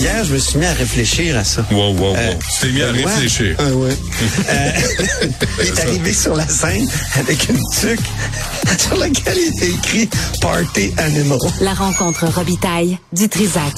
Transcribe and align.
Hier, 0.00 0.24
je 0.24 0.32
me 0.34 0.38
suis 0.38 0.58
mis 0.58 0.66
à 0.66 0.72
réfléchir 0.74 1.36
à 1.36 1.44
ça. 1.44 1.64
Wow, 1.72 1.92
wow, 1.92 2.10
wow. 2.10 2.16
Euh, 2.16 2.32
tu 2.38 2.60
t'es 2.66 2.72
mis 2.72 2.82
à 2.82 2.92
Benoît, 2.92 3.10
réfléchir. 3.10 3.56
euh, 3.60 3.72
ouais. 3.72 3.96
Euh, 4.48 4.70
il 5.60 5.66
est 5.66 5.80
arrivé 5.80 6.12
sur 6.12 6.34
la 6.36 6.46
scène 6.46 6.88
avec 7.18 7.48
une 7.48 7.58
tuque 7.80 8.06
sur 8.78 8.96
laquelle 8.96 9.36
il 9.36 9.48
était 9.56 9.70
écrit 9.70 10.08
Party 10.40 10.92
Animal. 10.98 11.38
La 11.60 11.74
rencontre 11.74 12.26
Robitaille 12.26 12.98
du 13.12 13.28
Trisac. 13.28 13.72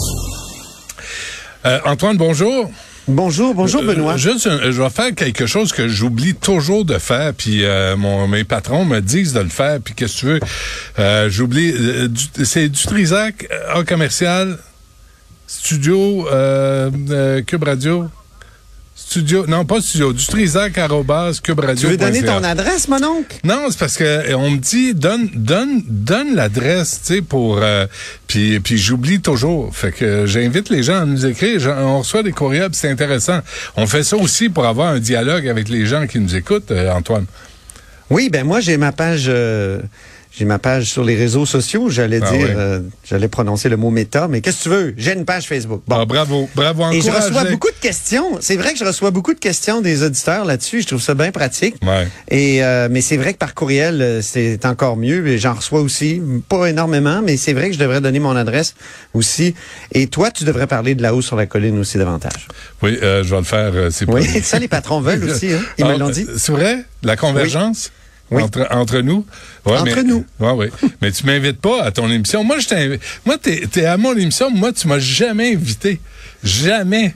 Euh, 1.67 1.79
Antoine, 1.85 2.17
bonjour. 2.17 2.71
Bonjour, 3.09 3.55
bonjour 3.55 3.83
Benoît. 3.83 4.13
Euh, 4.15 4.17
juste, 4.19 4.49
je 4.71 4.83
vais 4.83 4.91
faire 4.91 5.15
quelque 5.15 5.47
chose 5.47 5.73
que 5.73 5.89
j'oublie 5.89 6.35
toujours 6.35 6.85
de 6.85 6.99
faire, 6.99 7.33
puis 7.35 7.65
euh, 7.65 7.97
mon, 7.97 8.29
mes 8.29 8.45
patrons 8.45 8.85
me 8.85 9.01
disent 9.01 9.33
de 9.33 9.41
le 9.41 9.49
faire, 9.49 9.79
puis 9.83 9.95
qu'est-ce 9.95 10.15
que 10.15 10.19
tu 10.21 10.27
veux, 10.27 10.41
euh, 10.99 11.29
j'oublie. 11.31 11.73
euh, 11.77 12.09
c'est 12.45 12.69
du 12.69 12.81
Trisac 12.85 13.49
euh, 13.51 13.81
en 13.81 13.85
commercial, 13.85 14.59
studio, 15.51 16.29
euh, 16.31 16.91
euh, 17.11 17.43
Cube 17.43 17.65
Radio. 17.65 18.09
Studio, 18.95 19.47
non 19.49 19.65
pas 19.65 19.81
studio, 19.81 20.13
du 20.13 20.25
Trisac 20.25 20.79
arrobase 20.79 21.41
Cube 21.41 21.59
Radio. 21.59 21.75
tu 21.75 21.87
veux 21.89 21.97
donner 21.97 22.23
ton 22.23 22.45
adresse, 22.45 22.87
mon 22.87 23.03
oncle? 23.03 23.39
Non, 23.43 23.67
c'est 23.69 23.79
parce 23.79 23.97
que 23.97 24.05
euh, 24.05 24.37
on 24.37 24.51
me 24.51 24.59
dit 24.59 24.95
donne 24.95 25.29
donne 25.35 25.83
donne 25.89 26.37
l'adresse, 26.37 27.01
tu 27.05 27.15
sais 27.15 27.23
pour 27.23 27.59
euh, 27.61 27.87
puis 28.29 28.61
puis 28.61 28.79
j'oublie 28.79 29.21
toujours. 29.21 29.75
Fait 29.75 29.91
que 29.91 30.27
j'invite 30.27 30.69
les 30.69 30.85
gens 30.85 31.03
à 31.03 31.07
nous 31.07 31.27
écrire, 31.27 31.61
on 31.79 31.99
reçoit 31.99 32.23
des 32.23 32.31
courriels, 32.31 32.71
puis 32.71 32.79
c'est 32.79 32.91
intéressant. 32.91 33.41
On 33.77 33.89
fait 33.89 34.05
ça 34.05 34.17
aussi 34.17 34.49
pour 34.49 34.67
avoir 34.67 34.93
un 34.93 35.01
dialogue 35.01 35.49
avec 35.49 35.69
les 35.69 35.87
gens 35.87 36.07
qui 36.07 36.21
nous 36.21 36.37
écoutent, 36.37 36.71
euh, 36.71 36.93
Antoine. 36.93 37.27
Oui, 38.11 38.29
ben 38.31 38.45
moi 38.45 38.61
j'ai 38.61 38.77
ma 38.77 38.93
page 38.93 39.27
euh, 39.29 39.81
j'ai 40.33 40.45
ma 40.45 40.59
page 40.59 40.85
sur 40.85 41.03
les 41.05 41.17
réseaux 41.17 41.45
sociaux, 41.45 41.91
j'allais 41.91 42.21
Ah 42.23 42.31
dire 42.31 42.47
euh, 42.57 42.81
j'allais 43.05 43.29
prononcer 43.29 43.69
le 43.69 43.77
mot 43.77 43.91
méta, 43.91 44.29
mais 44.29 44.41
qu'est-ce 44.41 44.59
que 44.59 44.63
tu 44.63 44.69
veux? 44.69 44.95
J'ai 44.97 45.13
une 45.15 45.25
page 45.25 45.47
Facebook. 45.47 45.83
Bon. 45.89 45.97
Ah, 46.01 46.05
bravo, 46.05 46.49
bravo 46.55 46.91
Et 46.93 47.01
je 47.01 47.11
reçois 47.11 47.45
beaucoup 47.45 47.69
de 47.71 47.81
questions. 47.81 48.39
C'est 48.41 48.57
vrai 48.57 48.73
que 48.73 48.79
je 48.79 48.85
reçois 48.85 49.11
beaucoup 49.11 49.35
de 49.35 49.41
questions 49.41 49.81
des 49.81 50.03
auditeurs 50.05 50.45
là-dessus. 50.45 50.83
Je 50.83 50.87
trouve 50.87 51.03
ça 51.03 51.15
bien 51.15 51.33
pratique. 51.33 51.75
Ouais. 51.85 52.07
Et 52.29 52.63
euh, 52.63 52.89
mais 52.91 53.01
c'est 53.01 53.17
vrai 53.17 53.33
que 53.33 53.39
par 53.39 53.55
courriel, 53.55 54.01
euh, 54.01 54.23
c'est 54.23 54.65
encore 54.67 54.97
mieux. 54.97 55.27
Et 55.27 55.39
J'en 55.39 55.55
reçois 55.55 55.81
aussi, 55.81 56.23
pas 56.49 56.67
énormément, 56.67 57.23
mais 57.25 57.37
c'est 57.37 57.53
vrai 57.53 57.69
que 57.69 57.75
je 57.75 57.81
devrais 57.81 58.01
donner 58.01 58.21
mon 58.21 58.37
adresse 58.37 58.75
aussi. 59.15 59.55
Et 59.93 60.07
toi, 60.07 60.31
tu 60.31 60.45
devrais 60.45 60.67
parler 60.69 60.95
de 60.95 61.03
la 61.03 61.13
hausse 61.15 61.27
sur 61.27 61.37
la 61.37 61.47
colline 61.47 61.79
aussi 61.79 61.99
davantage. 61.99 62.47
Oui, 62.83 62.97
euh, 63.03 63.25
je 63.25 63.31
vais 63.31 63.37
le 63.39 63.45
faire 63.45 63.73
euh, 63.75 63.91
c'est 63.91 64.09
Oui, 64.09 64.25
ça 64.43 64.59
les 64.61 64.69
patrons 64.69 65.01
veulent 65.01 65.25
aussi. 65.31 65.53
Hein? 65.53 65.61
Ils 65.79 65.85
me 65.87 65.95
Ah, 65.95 65.99
l'ont 65.99 66.11
dit. 66.11 66.27
C'est 66.37 66.53
vrai? 66.53 66.85
La 67.03 67.17
convergence? 67.17 67.91
Oui. 67.93 68.00
Entre, 68.31 68.67
entre 68.71 69.01
nous. 69.01 69.27
Ouais, 69.67 69.77
Entre 69.79 69.97
mais- 69.97 70.03
nous. 70.05 70.25
Ouais, 70.39 70.53
ouais. 70.53 70.71
mais 71.03 71.11
tu 71.13 71.27
m'invites 71.27 71.61
pas 71.61 71.83
à 71.83 71.91
ton 71.91 72.09
émission. 72.11 72.45
Moi, 72.45 72.59
je 72.61 72.69
t'invite. 72.69 73.01
Moi, 73.27 73.39
t'es, 73.39 73.67
t'es 73.71 73.85
à 73.85 73.97
mon 73.97 74.17
émission. 74.17 74.51
Moi, 74.51 74.73
tu 74.73 74.87
m'as 74.89 74.99
jamais 75.01 75.53
invité. 75.55 76.01
Jamais. 76.45 77.15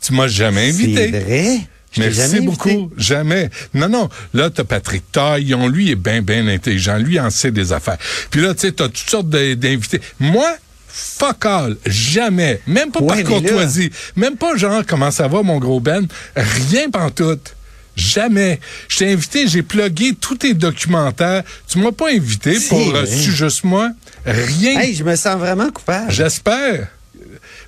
Tu 0.00 0.12
m'as 0.12 0.28
jamais 0.28 0.68
invité. 0.68 1.10
C'est 1.10 1.20
vrai. 1.20 1.58
Merci 1.98 2.40
beaucoup. 2.40 2.92
Jamais. 2.96 3.48
Non, 3.74 3.88
non. 3.88 4.08
Là, 4.34 4.50
t'as 4.50 4.64
Patrick 4.64 5.10
Taillon. 5.10 5.66
Lui, 5.68 5.86
il 5.86 5.90
est 5.92 5.94
bien, 5.94 6.20
bien 6.22 6.46
intelligent. 6.46 6.98
Lui, 6.98 7.14
il 7.14 7.20
en 7.20 7.30
sait 7.30 7.50
des 7.50 7.72
affaires. 7.72 7.96
Puis 8.30 8.40
là, 8.42 8.54
tu 8.54 8.60
sais, 8.60 8.72
t'as 8.72 8.86
toutes 8.88 8.98
sortes 9.10 9.30
d'invités. 9.30 10.00
Moi, 10.20 10.46
fuck 10.88 11.44
all. 11.46 11.76
Jamais. 11.86 12.60
Même 12.66 12.90
pas 12.90 13.00
Ouais, 13.00 13.06
par 13.08 13.16
là- 13.16 13.22
courtoisie. 13.24 13.90
Même 14.14 14.36
pas 14.36 14.56
genre, 14.56 14.82
comment 14.86 15.10
ça 15.10 15.26
va, 15.26 15.42
mon 15.42 15.58
gros 15.58 15.80
Ben? 15.80 16.06
Rien 16.36 16.90
pantoute. 16.90 17.55
Jamais. 17.96 18.60
Je 18.88 18.98
t'ai 18.98 19.12
invité, 19.12 19.48
j'ai 19.48 19.62
plugué 19.62 20.14
tous 20.20 20.36
tes 20.36 20.54
documentaires. 20.54 21.42
Tu 21.66 21.78
m'as 21.78 21.92
pas 21.92 22.10
invité 22.10 22.58
pour 22.68 22.78
euh, 22.94 23.02
vrai. 23.02 23.06
su 23.06 23.32
juste 23.32 23.64
moi. 23.64 23.90
Rien. 24.26 24.78
Hey, 24.80 24.94
je 24.94 25.02
me 25.02 25.16
sens 25.16 25.38
vraiment 25.38 25.70
coupable. 25.70 26.10
J'espère. 26.12 26.88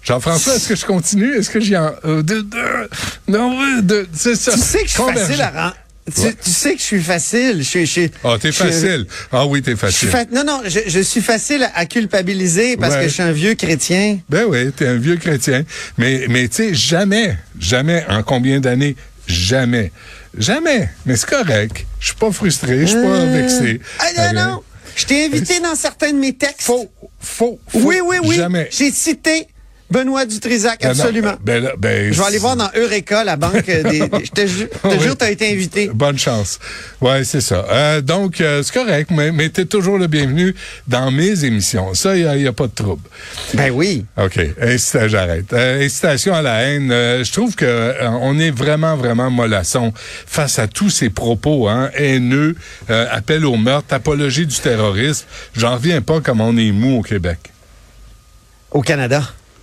Jean-François, 0.04 0.54
est-ce 0.56 0.68
que 0.68 0.76
je 0.76 0.84
continue? 0.86 1.34
Est-ce 1.36 1.50
que 1.50 1.60
j'y 1.60 1.76
en... 1.76 1.92
euh, 2.04 2.22
de, 2.22 2.40
de- 2.40 2.88
non, 3.26 3.80
de, 3.82 4.06
c'est 4.12 4.36
ça. 4.36 4.52
Tu 4.52 4.58
sais 4.60 4.78
que 4.82 4.88
je 4.88 4.92
suis 4.92 5.02
facile 5.12 5.42
à 5.42 5.50
rendre. 5.50 5.76
Tu, 6.14 6.22
Ouais. 6.22 6.34
tu 6.42 6.50
sais 6.50 6.72
que 6.72 6.78
je 6.78 6.84
suis 6.84 7.02
facile. 7.02 7.58
Je, 7.62 7.84
suis- 7.84 8.10
Ah, 8.24 8.36
t'es 8.40 8.48
je 8.50 8.56
suis- 8.56 8.64
facile. 8.64 9.06
Ah 9.30 9.44
oui, 9.46 9.60
t'es 9.60 9.76
facile. 9.76 10.08
fa- 10.08 10.24
Non, 10.32 10.42
non, 10.42 10.62
je, 10.64 10.78
je 10.86 11.00
suis 11.00 11.20
facile 11.20 11.64
à, 11.64 11.72
à 11.76 11.84
culpabiliser 11.84 12.78
parce 12.78 12.94
Ouais. 12.94 13.02
que 13.02 13.08
je 13.08 13.12
suis 13.14 13.22
un 13.22 13.32
vieux 13.32 13.54
chrétien. 13.54 14.18
Ben 14.30 14.44
oui, 14.48 14.72
t'es 14.72 14.86
un 14.86 14.96
vieux 14.96 15.16
chrétien. 15.16 15.64
Mais, 15.98 16.24
mais 16.30 16.48
tu 16.48 16.56
sais, 16.56 16.74
jamais, 16.74 17.36
jamais, 17.60 18.06
en 18.08 18.22
combien 18.22 18.58
d'années, 18.60 18.96
jamais, 19.26 19.92
jamais. 20.36 20.88
Mais 21.06 21.16
c'est 21.16 21.28
correct. 21.28 21.86
Je 22.00 22.06
suis 22.06 22.14
pas 22.16 22.30
frustré, 22.32 22.80
je 22.80 22.86
suis 22.86 22.94
pas 22.96 23.00
Euh, 23.08 23.40
vexé. 23.40 23.80
Ah 23.98 24.32
non, 24.32 24.40
non. 24.50 24.62
Je 24.96 25.06
t'ai 25.06 25.26
invité 25.26 25.60
dans 25.60 25.74
certains 25.76 26.12
de 26.12 26.18
mes 26.18 26.32
textes. 26.34 26.62
Faux, 26.62 26.90
faux, 27.20 27.60
faux. 27.68 27.78
Oui, 27.84 28.00
oui, 28.04 28.16
oui. 28.24 28.34
Jamais. 28.36 28.68
J'ai 28.72 28.90
cité 28.90 29.46
Benoît 29.90 30.26
Dutrisac, 30.26 30.80
Ben 30.82 30.88
non, 30.88 31.00
absolument. 31.00 31.34
ben 31.42 31.62
là, 31.64 31.72
ben, 31.78 32.12
je 32.12 32.20
vais 32.20 32.26
aller 32.26 32.38
voir 32.38 32.56
dans 32.56 32.68
Eureka, 32.76 33.24
la 33.24 33.36
banque 33.36 33.64
des... 33.66 34.00
Je 34.24 34.30
te 34.30 34.46
ju- 34.46 34.68
je 34.84 34.88
te 34.90 34.94
Oui. 34.94 35.00
jure, 35.00 35.16
tu 35.16 35.24
as 35.24 35.30
été 35.30 35.50
invité. 35.50 35.88
Bonne 35.94 36.18
chance. 36.18 36.58
Ouais, 37.00 37.24
c'est 37.24 37.40
ça. 37.40 37.64
Euh, 37.70 38.00
donc, 38.02 38.40
euh, 38.42 38.62
c'est 38.62 38.74
correct, 38.74 39.10
mais, 39.10 39.32
mais 39.32 39.48
t'es 39.48 39.64
toujours 39.64 39.96
le 39.96 40.06
bienvenu 40.06 40.54
dans 40.86 41.10
mes 41.10 41.44
émissions. 41.44 41.94
Ça, 41.94 42.16
il 42.16 42.28
n'y 42.36 42.46
a, 42.46 42.52
pas 42.52 42.66
de 42.66 42.72
trouble. 42.74 43.00
Ben 43.54 43.70
oui. 43.70 44.04
OK. 44.18 44.38
J'arrête. 45.06 45.52
Euh, 45.54 45.82
incitation 45.84 46.34
à 46.34 46.42
la 46.42 46.62
haine. 46.64 46.90
euh, 46.92 47.24
je 47.24 47.32
trouve 47.32 47.54
que 47.54 47.64
euh, 47.64 48.08
on 48.20 48.38
est 48.38 48.50
vraiment, 48.50 48.94
vraiment 48.96 49.30
mollasson 49.30 49.92
face 50.26 50.58
à 50.58 50.66
tous 50.68 50.90
ces 50.90 51.08
propos 51.08 51.66
hein, 51.68 51.90
haineux, 51.94 52.56
euh, 52.90 53.06
appel 53.10 53.46
au 53.46 53.56
meurtre, 53.56 53.94
apologie 53.94 54.44
du 54.46 54.56
terrorisme. 54.58 55.24
J'en 55.56 55.76
reviens 55.76 56.02
pas 56.02 56.20
comme 56.20 56.42
on 56.42 56.56
est 56.58 56.72
mou 56.72 56.98
au 56.98 57.02
Québec. 57.02 57.38
Au 58.70 58.82
Canada. 58.82 59.22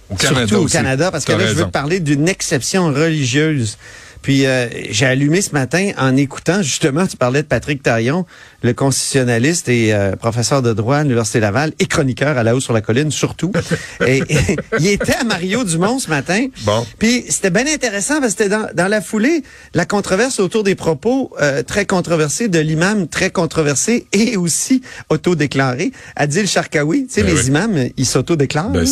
Au 0.09 0.15
Canada 0.15 0.47
Surtout 0.47 0.61
au 0.61 0.65
aussi. 0.65 0.73
Canada, 0.73 1.11
parce 1.11 1.25
que 1.25 1.31
là, 1.31 1.47
je 1.47 1.53
veux 1.53 1.65
te 1.65 1.69
parler 1.69 1.99
d'une 1.99 2.27
exception 2.27 2.87
religieuse. 2.87 3.77
Puis 4.25 4.47
euh, 4.47 4.65
j'ai 4.89 5.05
allumé 5.05 5.39
ce 5.39 5.51
matin 5.51 5.91
en 5.99 6.17
écoutant, 6.17 6.63
justement, 6.63 7.05
tu 7.05 7.15
parlais 7.15 7.43
de 7.43 7.47
Patrick 7.47 7.83
Taillon, 7.83 8.25
le 8.63 8.73
constitutionnaliste 8.73 9.69
et 9.69 9.93
euh, 9.93 10.15
professeur 10.15 10.63
de 10.63 10.73
droit 10.73 10.97
à 10.97 11.03
l'Université 11.03 11.39
Laval 11.39 11.73
et 11.77 11.85
chroniqueur 11.85 12.35
à 12.35 12.41
la 12.41 12.55
haut 12.55 12.59
sur 12.59 12.73
la 12.73 12.81
colline, 12.81 13.11
surtout. 13.11 13.51
et, 14.07 14.23
et 14.27 14.37
il 14.79 14.87
était 14.87 15.13
à 15.13 15.23
Mario 15.25 15.63
Dumont 15.63 15.99
ce 15.99 16.09
matin. 16.09 16.47
Bon. 16.63 16.83
Puis 16.97 17.25
c'était 17.29 17.51
bien 17.51 17.67
intéressant 17.71 18.19
parce 18.19 18.33
que 18.33 18.43
c'était 18.45 18.49
dans, 18.49 18.67
dans 18.73 18.87
la 18.87 18.99
foulée, 18.99 19.43
la 19.75 19.85
controverse 19.85 20.39
autour 20.39 20.63
des 20.63 20.73
propos 20.73 21.31
euh, 21.39 21.61
très 21.61 21.85
controversés 21.85 22.47
de 22.47 22.57
l'imam 22.57 23.07
très 23.07 23.29
controversé 23.29 24.07
et 24.11 24.37
aussi 24.37 24.81
autodéclaré, 25.09 25.91
Adil 26.15 26.47
Sharkawi. 26.47 27.05
Tu 27.05 27.13
sais, 27.13 27.21
Ben 27.23 27.35
les 27.35 27.41
oui. 27.41 27.47
imams, 27.49 27.89
ils 27.95 28.05
s'autodéclarent. 28.07 28.69
Ben, 28.71 28.85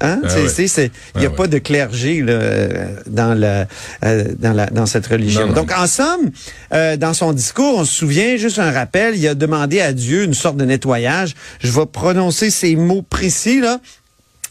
hein? 0.00 0.20
Ben 0.22 0.48
c'est- 0.48 0.68
c'est- 0.68 0.92
Il 1.16 1.20
n'y 1.22 1.26
a 1.26 1.30
Ben 1.30 1.34
pas 1.34 1.46
de 1.48 1.58
clergé 1.58 2.22
là, 2.22 2.32
euh, 2.32 2.86
dans, 3.08 3.34
la, 3.36 3.66
euh, 4.04 4.24
dans, 4.38 4.52
la, 4.52 4.67
dans 4.70 4.86
cette 4.86 5.06
religion. 5.06 5.42
Non, 5.42 5.46
non. 5.48 5.52
Donc, 5.54 5.72
en 5.72 5.86
somme, 5.86 6.30
euh, 6.72 6.96
dans 6.96 7.14
son 7.14 7.32
discours, 7.32 7.78
on 7.78 7.84
se 7.84 7.94
souvient, 7.94 8.36
juste 8.36 8.58
un 8.58 8.70
rappel, 8.70 9.16
il 9.16 9.26
a 9.28 9.34
demandé 9.34 9.80
à 9.80 9.92
Dieu 9.92 10.24
une 10.24 10.34
sorte 10.34 10.56
de 10.56 10.64
nettoyage. 10.64 11.34
Je 11.60 11.70
vais 11.70 11.86
prononcer 11.86 12.50
ces 12.50 12.76
mots 12.76 13.02
précis. 13.02 13.60
là. 13.60 13.80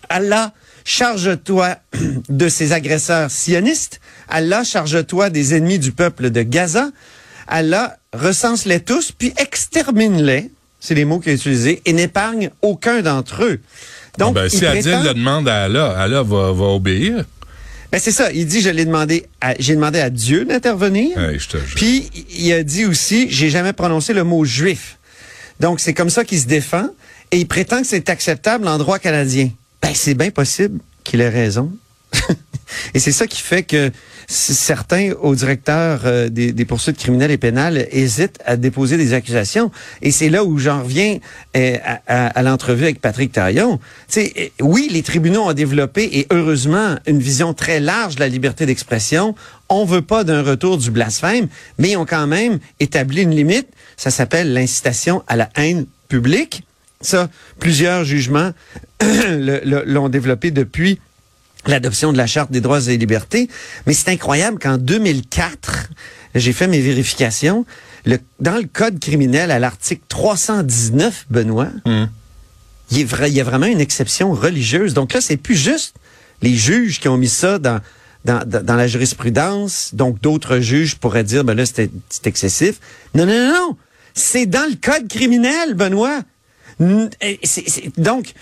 Allah, 0.09 0.53
charge-toi 0.85 1.77
de 2.29 2.49
ces 2.49 2.73
agresseurs 2.73 3.31
sionistes. 3.31 3.99
Allah, 4.29 4.63
charge-toi 4.63 5.29
des 5.29 5.55
ennemis 5.55 5.79
du 5.79 5.91
peuple 5.91 6.29
de 6.29 6.41
Gaza. 6.41 6.89
Allah, 7.47 7.97
recense-les 8.13 8.81
tous, 8.81 9.11
puis 9.11 9.33
extermine-les. 9.37 10.51
C'est 10.79 10.95
les 10.95 11.05
mots 11.05 11.19
qu'il 11.19 11.31
a 11.31 11.35
utilisés, 11.35 11.81
et 11.85 11.93
n'épargne 11.93 12.51
aucun 12.61 13.01
d'entre 13.01 13.43
eux. 13.43 13.59
Donc, 14.17 14.35
ben, 14.35 14.45
il 14.45 14.49
si 14.49 14.65
Adil 14.65 14.99
le 15.03 15.13
demande 15.13 15.47
à 15.47 15.63
Allah, 15.63 15.95
Allah 15.97 16.23
va, 16.23 16.51
va 16.51 16.65
obéir. 16.65 17.25
Ben 17.91 17.99
c'est 17.99 18.11
ça. 18.11 18.31
Il 18.31 18.45
dit, 18.47 18.61
je 18.61 18.69
l'ai 18.69 18.85
demandé, 18.85 19.25
à- 19.41 19.55
j'ai 19.59 19.75
demandé 19.75 19.99
à 19.99 20.09
Dieu 20.09 20.45
d'intervenir. 20.45 21.17
Hey. 21.17 21.37
Puis 21.75 22.09
il 22.37 22.51
a 22.53 22.63
dit 22.63 22.85
aussi, 22.85 23.27
j'ai 23.29 23.49
jamais 23.49 23.73
prononcé 23.73 24.13
le 24.13 24.23
mot 24.23 24.43
juif. 24.45 24.97
Donc 25.59 25.79
c'est 25.79 25.93
comme 25.93 26.09
ça 26.09 26.23
qu'il 26.23 26.39
se 26.39 26.45
défend 26.47 26.89
et 27.31 27.37
il 27.39 27.47
prétend 27.47 27.81
que 27.81 27.87
c'est 27.87 28.09
acceptable 28.09 28.67
en 28.67 28.77
droit 28.77 28.99
canadien. 28.99 29.49
Ben 29.81 29.91
c'est 29.95 30.13
bien 30.13 30.31
possible 30.31 30.79
qu'il 31.03 31.21
ait 31.21 31.29
raison. 31.29 31.71
et 32.93 32.99
c'est 32.99 33.11
ça 33.11 33.27
qui 33.27 33.41
fait 33.41 33.63
que 33.63 33.91
certains 34.27 35.13
au 35.21 35.35
directeur 35.35 36.01
euh, 36.05 36.29
des, 36.29 36.65
poursuites 36.65 36.97
criminelles 36.97 37.31
et 37.31 37.37
pénales 37.37 37.87
hésitent 37.91 38.39
à 38.45 38.57
déposer 38.57 38.97
des 38.97 39.13
accusations. 39.13 39.71
Et 40.01 40.11
c'est 40.11 40.29
là 40.29 40.43
où 40.43 40.57
j'en 40.57 40.83
reviens 40.83 41.19
euh, 41.55 41.77
à, 42.07 42.43
l'entrevue 42.43 42.83
avec 42.83 42.99
Patrick 42.99 43.31
Taillon. 43.31 43.77
Tu 43.77 43.83
sais, 44.09 44.33
euh, 44.37 44.63
oui, 44.63 44.89
les 44.91 45.01
tribunaux 45.01 45.43
ont 45.43 45.53
développé, 45.53 46.09
et 46.11 46.27
heureusement, 46.29 46.97
une 47.07 47.19
vision 47.19 47.53
très 47.53 47.79
large 47.79 48.15
de 48.15 48.19
la 48.19 48.27
liberté 48.27 48.65
d'expression. 48.65 49.33
On 49.69 49.85
veut 49.85 50.01
pas 50.01 50.23
d'un 50.23 50.41
retour 50.41 50.77
du 50.77 50.91
blasphème, 50.91 51.47
mais 51.77 51.91
ils 51.91 51.97
ont 51.97 52.05
quand 52.05 52.27
même 52.27 52.59
établi 52.79 53.21
une 53.21 53.35
limite. 53.35 53.67
Ça 53.95 54.11
s'appelle 54.11 54.53
l'incitation 54.53 55.23
à 55.27 55.35
la 55.35 55.49
haine 55.55 55.85
publique. 56.09 56.63
Ça, 56.99 57.29
plusieurs 57.59 58.03
jugements 58.03 58.51
l'ont 59.01 60.09
développé 60.09 60.51
depuis 60.51 60.99
l'adoption 61.65 62.13
de 62.13 62.17
la 62.17 62.27
Charte 62.27 62.51
des 62.51 62.61
droits 62.61 62.81
et 62.87 62.97
libertés. 62.97 63.49
Mais 63.85 63.93
c'est 63.93 64.09
incroyable 64.09 64.59
qu'en 64.59 64.77
2004, 64.77 65.89
j'ai 66.35 66.53
fait 66.53 66.67
mes 66.67 66.79
vérifications, 66.79 67.65
le, 68.05 68.19
dans 68.39 68.55
le 68.57 68.67
Code 68.71 68.99
criminel, 68.99 69.51
à 69.51 69.59
l'article 69.59 70.03
319, 70.07 71.25
Benoît, 71.29 71.67
Hum. 71.85 72.09
il, 72.91 73.01
est 73.01 73.03
vrai- 73.03 73.29
il 73.29 73.35
y 73.35 73.41
a 73.41 73.43
vraiment 73.43 73.65
une 73.65 73.81
exception 73.81 74.31
religieuse. 74.33 74.93
Donc 74.93 75.13
là, 75.13 75.21
c'est 75.21 75.37
plus 75.37 75.55
juste 75.57 75.95
les 76.41 76.55
juges 76.55 76.99
qui 76.99 77.07
ont 77.07 77.17
mis 77.17 77.27
ça 77.29 77.57
dans, 77.59 77.79
dans, 78.23 78.47
dans, 78.47 78.75
la 78.75 78.87
jurisprudence. 78.87 79.91
Donc, 79.93 80.21
d'autres 80.21 80.59
juges 80.59 80.95
pourraient 80.95 81.23
dire, 81.23 81.43
ben 81.43 81.55
là, 81.55 81.65
c'est 81.65 81.89
excessif. 82.25 82.79
Non, 83.15 83.25
non, 83.25 83.33
non, 83.33 83.53
non. 83.53 83.77
C'est 84.13 84.45
dans 84.45 84.67
le 84.69 84.75
code 84.75 85.07
criminel, 85.07 85.73
Benoît. 85.73 86.21
Donc, 86.79 88.33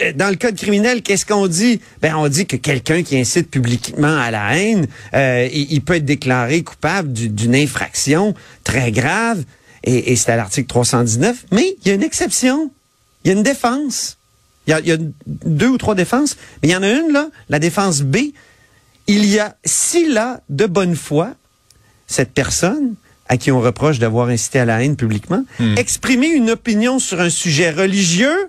euh, 0.00 0.12
dans 0.14 0.30
le 0.30 0.36
code 0.36 0.56
criminel, 0.56 1.02
qu'est-ce 1.02 1.26
qu'on 1.26 1.46
dit? 1.46 1.80
Ben, 2.00 2.16
on 2.16 2.28
dit 2.28 2.46
que 2.46 2.56
quelqu'un 2.56 3.02
qui 3.02 3.18
incite 3.18 3.50
publiquement 3.50 4.18
à 4.18 4.30
la 4.30 4.56
haine, 4.58 4.86
euh, 5.14 5.48
il, 5.52 5.80
peut 5.82 5.96
être 5.96 6.04
déclaré 6.04 6.62
coupable 6.62 7.12
du- 7.12 7.28
d'une 7.28 7.54
infraction 7.54 8.34
très 8.64 8.92
grave. 8.92 9.44
Et, 9.84 10.12
et 10.12 10.16
c'est 10.16 10.32
à 10.32 10.36
l'article 10.36 10.68
319. 10.68 11.46
Mais 11.52 11.76
il 11.82 11.88
y 11.88 11.90
a 11.90 11.94
une 11.94 12.02
exception. 12.02 12.70
Il 13.24 13.28
y 13.28 13.34
a 13.34 13.36
une 13.36 13.42
défense. 13.42 14.16
Il 14.66 14.70
y 14.70 14.74
a, 14.74 14.80
il 14.80 14.86
y 14.86 14.92
a 14.92 14.96
deux 15.26 15.68
ou 15.68 15.78
trois 15.78 15.94
défenses. 15.94 16.36
Mais 16.62 16.68
il 16.68 16.72
y 16.72 16.76
en 16.76 16.82
a 16.82 16.90
une, 16.90 17.12
là, 17.12 17.28
la 17.48 17.58
défense 17.58 18.02
B. 18.02 18.16
Il 19.08 19.24
y 19.26 19.38
a, 19.38 19.56
s'il 19.64 20.16
a 20.16 20.40
de 20.48 20.66
bonne 20.66 20.94
foi, 20.96 21.34
cette 22.06 22.32
personne 22.32 22.94
à 23.28 23.36
qui 23.36 23.50
on 23.50 23.60
reproche 23.60 23.98
d'avoir 23.98 24.28
incité 24.28 24.58
à 24.60 24.64
la 24.64 24.82
haine 24.82 24.96
publiquement, 24.96 25.44
exprimer 25.76 26.28
une 26.28 26.50
opinion 26.50 26.98
sur 26.98 27.20
un 27.20 27.30
sujet 27.30 27.70
religieux 27.70 28.48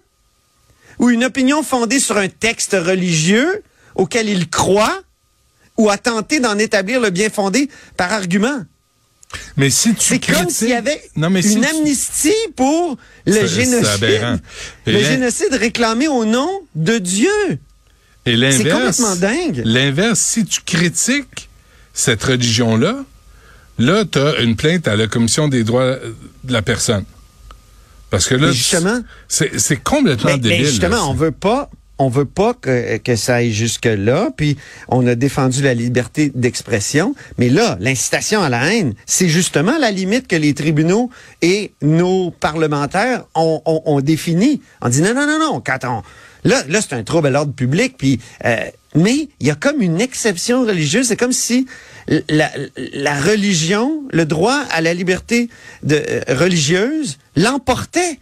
ou 1.00 1.10
une 1.10 1.24
opinion 1.24 1.64
fondée 1.64 2.00
sur 2.00 2.18
un 2.18 2.28
texte 2.28 2.74
religieux 2.80 3.64
auquel 3.96 4.30
il 4.30 4.50
croit 4.50 5.02
ou 5.78 5.90
a 5.90 5.98
tenté 5.98 6.40
d'en 6.40 6.58
établir 6.58 7.00
le 7.00 7.10
bien 7.10 7.30
fondé 7.30 7.70
par 7.98 8.12
argument. 8.14 8.64
Mais 9.58 9.72
si 9.72 9.96
tu 9.96 10.06
C'est 10.20 10.20
comme 10.34 10.50
s'il 10.50 10.70
y 10.70 10.74
avait 10.74 11.02
non, 11.16 11.32
mais 11.32 11.42
si 11.42 11.54
une 11.56 11.62
tu- 11.62 11.68
amnistie 11.76 12.32
pour 12.56 12.98
le 13.26 13.34
C'est- 13.34 13.48
c'est 13.48 13.48
génocide. 13.66 14.40
Le 14.86 14.94
là- 14.94 15.00
génocide 15.10 15.54
réclamé 15.54 16.08
au 16.08 16.26
nom 16.26 16.50
de 16.76 17.00
Dieu. 17.00 17.32
Et 18.28 18.36
l'inverse. 18.36 18.98
complètement 18.98 19.16
dingue. 19.16 19.62
L'inverse, 19.66 20.20
si 20.20 20.46
tu 20.46 20.62
critiques 20.62 21.50
cette 21.94 22.24
religion-là, 22.24 23.04
là, 23.80 24.06
tu 24.06 24.20
as 24.20 24.40
une 24.42 24.56
plainte 24.56 24.88
à 24.88 24.96
la 24.96 25.08
Commission 25.08 25.48
des 25.48 25.64
droits 25.64 25.96
de 26.44 26.54
la 26.54 26.62
personne. 26.62 27.06
Parce 28.10 28.28
que 28.28 28.36
là, 28.36 28.48
Mais 28.48 28.54
justement- 28.54 29.02
c'est 29.28 29.60
c'est 29.60 29.78
complètement 29.78 30.32
Mais, 30.32 30.38
mais 30.38 30.50
débile. 30.50 30.66
justement, 30.66 30.98
là. 30.98 31.06
on 31.06 31.14
veut 31.16 31.32
pas, 31.32 31.70
on 31.98 32.10
veut 32.10 32.26
pas 32.26 32.54
que, 32.54 32.98
que 32.98 33.16
ça 33.16 33.36
aille 33.36 33.52
jusque 33.52 33.86
là. 33.86 34.30
Puis 34.38 34.56
on 34.88 35.08
a 35.08 35.16
défendu 35.16 35.64
la 35.64 35.74
liberté 35.74 36.32
d'expression, 36.36 37.16
mais 37.40 37.50
là, 37.50 37.76
l'incitation 37.80 38.44
à 38.44 38.50
la 38.50 38.72
haine, 38.72 38.94
c'est 39.08 39.30
justement 39.30 39.78
la 39.80 39.90
limite 39.90 40.28
que 40.28 40.36
les 40.36 40.54
tribunaux 40.54 41.10
et 41.42 41.72
nos 41.82 42.30
parlementaires 42.30 43.26
ont, 43.34 43.62
ont, 43.66 43.82
ont 43.86 44.02
définie. 44.02 44.62
On 44.82 44.90
dit 44.90 45.02
non, 45.02 45.16
non, 45.16 45.26
non, 45.26 45.40
non. 45.40 45.60
Quand 45.66 45.80
on 45.86 46.04
là, 46.48 46.62
là, 46.68 46.82
c'est 46.82 46.94
un 46.94 47.04
trouble 47.04 47.28
à 47.28 47.30
l'ordre 47.32 47.54
public. 47.54 47.96
Puis 47.98 48.20
euh, 48.46 48.58
mais 48.96 49.28
il 49.40 49.48
y 49.48 49.50
a 49.50 49.56
comme 49.56 49.82
une 49.82 50.00
exception 50.00 50.62
religieuse. 50.66 51.08
C'est 51.08 51.18
comme 51.18 51.32
si 51.32 51.66
la, 52.30 52.52
la 52.94 53.20
religion, 53.22 54.04
le 54.12 54.26
droit 54.26 54.60
à 54.72 54.82
la 54.82 54.94
liberté 54.94 55.50
de, 55.84 55.96
euh, 56.08 56.22
religieuse 56.30 57.18
l'emportait 57.36 58.20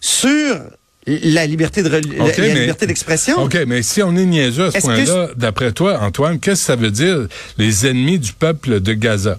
sur 0.00 0.60
la 1.06 1.46
liberté 1.46 1.82
de 1.82 1.88
reli- 1.88 2.20
OK, 2.20 2.36
la, 2.36 2.46
la 2.48 2.54
mais- 2.54 2.60
liberté 2.60 2.86
d'expression. 2.86 3.36
OK, 3.42 3.56
mais 3.66 3.82
si 3.82 4.02
on 4.02 4.14
est 4.16 4.24
niaiseux 4.26 4.66
à 4.66 4.70
ce 4.72 4.78
point-là, 4.80 5.30
d'après 5.36 5.72
toi, 5.72 5.98
Antoine, 6.00 6.38
qu'est-ce 6.38 6.60
que 6.60 6.66
ça 6.66 6.76
veut 6.76 6.90
dire, 6.90 7.26
les 7.58 7.86
ennemis 7.86 8.18
du 8.18 8.32
peuple 8.32 8.80
de 8.80 8.92
Gaza? 8.92 9.38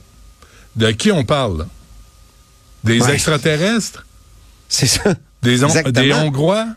De 0.76 0.92
qui 0.92 1.12
on 1.12 1.24
parle? 1.24 1.68
Des 2.84 3.00
Ouais. 3.02 3.14
extraterrestres? 3.14 4.06
C'est 4.68 4.88
ça. 4.88 5.14
Des, 5.42 5.64
Hon- 5.64 5.68
Exactement. 5.68 6.04
des 6.06 6.14
Hongrois? 6.14 6.68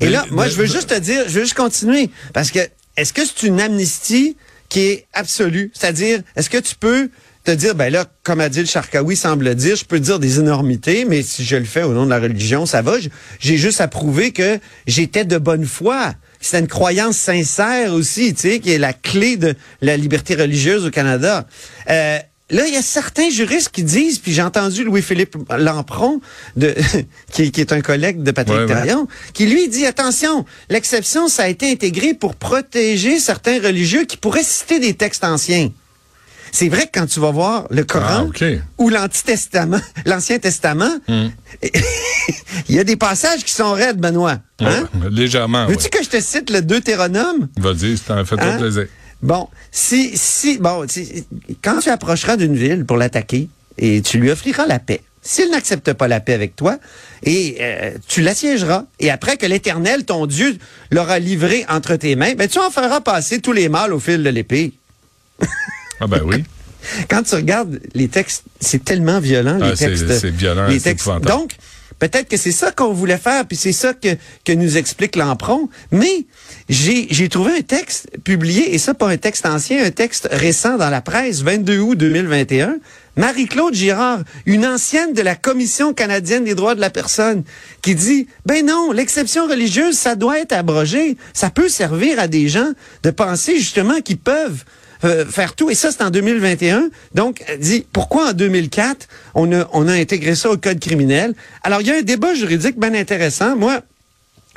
Et 0.00 0.06
Des- 0.06 0.12
là, 0.12 0.24
moi, 0.30 0.48
je 0.48 0.56
veux 0.56 0.66
juste 0.66 0.88
te 0.90 0.98
dire, 0.98 1.22
je 1.26 1.34
veux 1.38 1.42
juste 1.44 1.54
continuer. 1.54 2.10
Parce 2.32 2.50
que, 2.50 2.58
est-ce 2.96 3.12
que 3.12 3.22
c'est 3.24 3.46
une 3.46 3.60
amnistie 3.60 4.36
qui 4.68 4.80
est 4.80 5.06
absolue? 5.12 5.70
C'est-à-dire, 5.74 6.20
est-ce 6.36 6.50
que 6.50 6.58
tu 6.58 6.74
peux 6.74 7.10
te 7.44 7.52
dire, 7.52 7.74
ben 7.74 7.92
là, 7.92 8.04
comme 8.24 8.40
Adil 8.40 8.66
Sharkawi 8.66 9.16
semble 9.16 9.54
dire, 9.54 9.76
je 9.76 9.84
peux 9.84 10.00
dire 10.00 10.18
des 10.18 10.40
énormités, 10.40 11.04
mais 11.04 11.22
si 11.22 11.44
je 11.44 11.56
le 11.56 11.64
fais 11.64 11.84
au 11.84 11.92
nom 11.92 12.04
de 12.04 12.10
la 12.10 12.18
religion, 12.18 12.66
ça 12.66 12.82
va. 12.82 12.94
J'ai 13.38 13.56
juste 13.56 13.80
à 13.80 13.88
prouver 13.88 14.32
que 14.32 14.58
j'étais 14.86 15.24
de 15.24 15.38
bonne 15.38 15.64
foi. 15.64 16.14
C'est 16.40 16.58
une 16.58 16.66
croyance 16.66 17.16
sincère 17.16 17.92
aussi, 17.92 18.34
tu 18.34 18.40
sais, 18.40 18.60
qui 18.60 18.72
est 18.72 18.78
la 18.78 18.92
clé 18.92 19.36
de 19.36 19.54
la 19.80 19.96
liberté 19.96 20.34
religieuse 20.34 20.84
au 20.84 20.90
Canada. 20.90 21.46
Euh, 21.88 22.18
Là, 22.50 22.64
il 22.68 22.74
y 22.74 22.76
a 22.76 22.82
certains 22.82 23.28
juristes 23.28 23.70
qui 23.70 23.82
disent, 23.82 24.20
puis 24.20 24.32
j'ai 24.32 24.42
entendu 24.42 24.84
Louis-Philippe 24.84 25.36
Lampron, 25.58 26.20
de, 26.54 26.74
qui, 27.32 27.50
qui 27.50 27.60
est 27.60 27.72
un 27.72 27.80
collègue 27.80 28.22
de 28.22 28.30
Patrick 28.30 28.68
Ouais, 28.68 28.94
qui 29.32 29.46
lui 29.46 29.68
dit, 29.68 29.84
attention, 29.84 30.44
l'exception, 30.70 31.26
ça 31.26 31.42
a 31.44 31.48
été 31.48 31.70
intégré 31.72 32.14
pour 32.14 32.36
protéger 32.36 33.18
certains 33.18 33.60
religieux 33.60 34.04
qui 34.04 34.16
pourraient 34.16 34.44
citer 34.44 34.78
des 34.78 34.94
textes 34.94 35.24
anciens. 35.24 35.70
C'est 36.52 36.68
vrai 36.68 36.82
que 36.86 37.00
quand 37.00 37.06
tu 37.06 37.18
vas 37.18 37.32
voir 37.32 37.66
le 37.70 37.82
Coran 37.82 38.06
Ah, 38.20 38.22
OK. 38.24 38.44
ou 38.78 38.88
l'Anti-Testament, 38.90 39.80
l'Ancien 40.06 40.38
Testament, 40.38 40.98
Hmm. 41.08 41.28
il 42.68 42.74
y 42.74 42.78
a 42.78 42.84
des 42.84 42.96
passages 42.96 43.44
qui 43.44 43.52
sont 43.52 43.72
raides, 43.72 43.98
Benoît. 43.98 44.38
Hein? 44.60 44.88
Ouais, 44.94 45.10
légèrement, 45.10 45.66
Veux-tu 45.66 45.88
que 45.88 46.02
je 46.02 46.08
te 46.08 46.20
cite 46.20 46.50
le 46.50 46.62
Deutéronome? 46.62 47.48
Vas-y, 47.58 47.96
ça 47.98 48.24
fait 48.24 48.36
Hein? 48.38 48.50
trop 48.52 48.58
plaisir. 48.60 48.86
Bon, 49.26 49.48
si, 49.72 50.16
si, 50.16 50.58
bon, 50.58 50.86
si- 50.88 51.26
quand 51.62 51.80
tu 51.80 51.90
approcheras 51.90 52.36
d'une 52.36 52.54
ville 52.56 52.84
pour 52.84 52.96
l'attaquer 52.96 53.48
et 53.76 54.00
tu 54.00 54.18
lui 54.18 54.30
offriras 54.30 54.66
la 54.66 54.78
paix, 54.78 55.02
s'il 55.20 55.50
n'accepte 55.50 55.92
pas 55.94 56.06
la 56.06 56.20
paix 56.20 56.34
avec 56.34 56.54
toi, 56.54 56.78
et 57.24 57.56
euh, 57.60 57.90
tu 58.06 58.22
l'assiégeras, 58.22 58.84
et 59.00 59.10
après 59.10 59.36
que 59.36 59.44
l'Éternel, 59.46 60.04
ton 60.04 60.26
Dieu, 60.26 60.56
l'aura 60.92 61.18
livré 61.18 61.64
entre 61.68 61.96
tes 61.96 62.14
mains, 62.14 62.34
ben 62.34 62.46
tu 62.48 62.58
en 62.60 62.70
feras 62.70 63.00
passer 63.00 63.40
tous 63.40 63.52
les 63.52 63.68
mâles 63.68 63.92
au 63.92 63.98
fil 63.98 64.22
de 64.22 64.30
l'épée. 64.30 64.72
Ah 66.00 66.06
ben 66.06 66.20
oui. 66.24 66.44
Quand 67.10 67.24
tu 67.24 67.34
regardes 67.34 67.80
les 67.94 68.06
textes, 68.06 68.44
c'est 68.60 68.84
tellement 68.84 69.18
violent, 69.18 69.58
Ah, 69.60 69.70
les 69.70 69.76
textes. 69.76 70.18
c'est 70.20 70.30
violent, 70.30 70.68
les 70.68 70.80
textes. 70.80 71.08
Donc, 71.22 71.56
peut-être 71.98 72.28
que 72.28 72.36
c'est 72.36 72.52
ça 72.52 72.72
qu'on 72.72 72.92
voulait 72.92 73.18
faire, 73.18 73.46
puis 73.46 73.56
c'est 73.56 73.72
ça 73.72 73.94
que, 73.94 74.16
que 74.44 74.52
nous 74.52 74.76
explique 74.76 75.16
l'emprunt. 75.16 75.68
Mais 75.90 76.26
j'ai 76.68 77.06
j'ai 77.10 77.28
trouvé 77.28 77.58
un 77.58 77.62
texte 77.62 78.08
publié, 78.24 78.74
et 78.74 78.78
ça 78.78 78.94
pas 78.94 79.08
un 79.08 79.16
texte 79.16 79.46
ancien, 79.46 79.84
un 79.84 79.90
texte 79.90 80.28
récent 80.30 80.76
dans 80.76 80.90
la 80.90 81.00
presse, 81.00 81.42
22 81.42 81.78
août 81.78 81.98
2021. 81.98 82.76
Marie-Claude 83.16 83.74
Girard, 83.74 84.20
une 84.44 84.66
ancienne 84.66 85.14
de 85.14 85.22
la 85.22 85.34
Commission 85.34 85.94
canadienne 85.94 86.44
des 86.44 86.54
droits 86.54 86.74
de 86.74 86.82
la 86.82 86.90
personne, 86.90 87.44
qui 87.80 87.94
dit, 87.94 88.28
ben 88.44 88.66
non, 88.66 88.92
l'exception 88.92 89.46
religieuse, 89.46 89.96
ça 89.96 90.16
doit 90.16 90.38
être 90.38 90.52
abrogé. 90.52 91.16
Ça 91.32 91.48
peut 91.48 91.70
servir 91.70 92.20
à 92.20 92.28
des 92.28 92.48
gens 92.48 92.72
de 93.02 93.10
penser 93.10 93.56
justement 93.56 94.00
qu'ils 94.02 94.18
peuvent 94.18 94.64
euh, 95.04 95.26
faire 95.26 95.54
tout. 95.54 95.70
Et 95.70 95.74
ça, 95.74 95.90
c'est 95.90 96.02
en 96.02 96.10
2021. 96.10 96.88
Donc, 97.14 97.42
elle 97.46 97.58
dit, 97.58 97.86
pourquoi 97.92 98.30
en 98.30 98.32
2004, 98.32 99.08
on 99.34 99.52
a, 99.52 99.68
on 99.72 99.88
a 99.88 99.92
intégré 99.92 100.34
ça 100.34 100.50
au 100.50 100.56
code 100.56 100.80
criminel? 100.80 101.34
Alors, 101.62 101.80
il 101.80 101.86
y 101.86 101.90
a 101.90 101.96
un 101.96 102.02
débat 102.02 102.34
juridique 102.34 102.78
bien 102.78 102.94
intéressant. 102.94 103.56
Moi, 103.56 103.80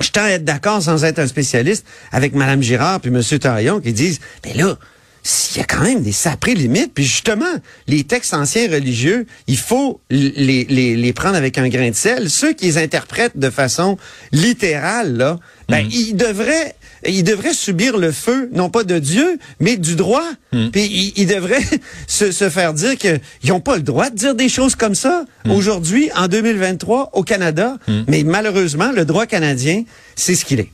je 0.00 0.10
tends 0.10 0.24
à 0.24 0.30
être 0.30 0.44
d'accord 0.44 0.82
sans 0.82 1.04
être 1.04 1.18
un 1.18 1.26
spécialiste 1.26 1.86
avec 2.10 2.34
Mme 2.34 2.62
Girard 2.62 3.00
puis 3.00 3.10
M. 3.10 3.22
Taillon 3.38 3.80
qui 3.80 3.92
disent, 3.92 4.20
ben 4.42 4.56
là, 4.56 4.78
s'il 5.22 5.58
y 5.58 5.60
a 5.60 5.64
quand 5.64 5.82
même 5.82 6.02
des 6.02 6.12
sacrées 6.12 6.54
limites, 6.54 6.92
puis 6.94 7.04
justement, 7.04 7.44
les 7.86 8.04
textes 8.04 8.34
anciens 8.34 8.70
religieux, 8.70 9.26
il 9.46 9.58
faut 9.58 10.00
les, 10.10 10.64
les, 10.64 10.96
les 10.96 11.12
prendre 11.12 11.36
avec 11.36 11.58
un 11.58 11.68
grain 11.68 11.90
de 11.90 11.94
sel. 11.94 12.30
Ceux 12.30 12.52
qui 12.52 12.66
les 12.66 12.78
interprètent 12.78 13.38
de 13.38 13.50
façon 13.50 13.98
littérale, 14.32 15.16
là, 15.16 15.38
ben, 15.68 15.86
ils 15.90 16.14
devraient 16.14 16.74
ils 17.06 17.24
devraient 17.24 17.54
subir 17.54 17.96
le 17.96 18.12
feu, 18.12 18.50
non 18.52 18.68
pas 18.68 18.84
de 18.84 18.98
Dieu, 18.98 19.38
mais 19.58 19.76
du 19.76 19.96
droit. 19.96 20.28
Puis 20.50 20.82
ils, 20.82 21.12
ils 21.16 21.26
devraient 21.26 21.64
se, 22.06 22.30
se 22.30 22.50
faire 22.50 22.74
dire 22.74 22.96
qu'ils 22.96 23.20
n'ont 23.48 23.60
pas 23.60 23.76
le 23.76 23.82
droit 23.82 24.10
de 24.10 24.16
dire 24.16 24.34
des 24.34 24.48
choses 24.48 24.74
comme 24.74 24.94
ça. 24.94 25.24
Aujourd'hui, 25.48 26.10
en 26.16 26.28
2023, 26.28 27.10
au 27.14 27.22
Canada, 27.22 27.78
mais 28.08 28.22
malheureusement, 28.22 28.92
le 28.92 29.04
droit 29.04 29.26
canadien, 29.26 29.84
c'est 30.16 30.34
ce 30.34 30.44
qu'il 30.44 30.60
est. 30.60 30.70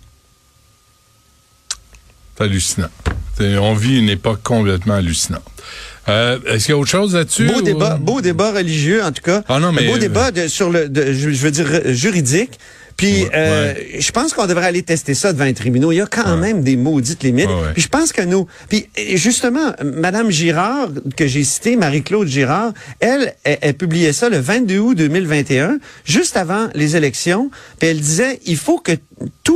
C'est 2.37 2.45
hallucinant. 2.45 2.89
On 3.41 3.75
vit 3.75 3.99
une 3.99 4.09
époque 4.09 4.41
complètement 4.43 4.95
hallucinante. 4.95 5.43
Euh, 6.09 6.39
Est-ce 6.47 6.67
qu'il 6.67 6.75
y 6.75 6.77
a 6.77 6.79
autre 6.79 6.91
chose 6.91 7.15
là-dessus? 7.15 7.47
Beau 7.47 7.59
ou- 7.59 7.63
débat, 7.63 7.97
beau 8.01 8.21
débat 8.21 8.53
religieux 8.53 9.03
en 9.03 9.13
tout 9.13 9.23
cas. 9.23 9.43
Ah 9.49 9.59
non, 9.59 9.73
mais- 9.73 9.87
beau 9.87 9.99
débat 9.99 10.31
de- 10.31 10.47
sur 10.49 10.71
le, 10.71 10.89
de- 10.89 11.13
je, 11.13 11.29
veux 11.31 11.51
dire 11.51 11.67
euh, 11.71 11.93
juridique. 11.93 12.59
Puis 12.97 13.25
Ouais, 13.25 13.31
euh, 13.35 13.75
je 13.99 14.11
pense 14.11 14.33
qu'on 14.33 14.47
devrait 14.47 14.65
aller 14.69 14.83
tester 14.83 15.13
ça 15.13 15.35
devant 15.35 15.45
les 15.45 15.53
tribunaux. 15.53 15.93
Il 15.93 15.97
y 15.97 16.01
a 16.01 16.07
quand 16.07 16.31
Ouais. 16.37 16.41
même 16.41 16.63
des 16.63 16.77
maudites 16.77 17.23
limites. 17.25 17.51
Puis 17.75 17.83
je 17.83 17.89
pense 17.89 18.11
que 18.11 18.23
nous, 18.23 18.47
puis 18.71 18.89
euh, 18.99 19.17
justement, 19.17 19.75
Madame 19.85 20.31
Girard 20.31 20.89
que 21.15 21.27
j'ai 21.27 21.45
citée, 21.45 21.77
Marie-Claude 21.77 22.27
Girard, 22.29 22.73
elle, 23.01 23.35
elle, 23.45 23.59
elle 23.61 23.75
publiait 23.75 24.15
ça 24.15 24.31
le 24.31 24.39
22 24.39 24.79
août 24.79 24.95
2021, 24.97 25.77
juste 26.07 26.39
avant 26.39 26.69
les 26.75 26.97
élections. 26.97 27.51
Puis 27.79 27.89
elle 27.91 28.01
disait, 28.01 28.41
il 28.47 28.57
faut 28.57 28.79
que 28.79 28.93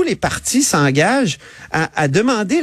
tous 0.01 0.07
les 0.07 0.17
partis 0.17 0.63
s'engagent 0.63 1.37
à, 1.73 1.91
à 1.95 2.09
demander 2.09 2.63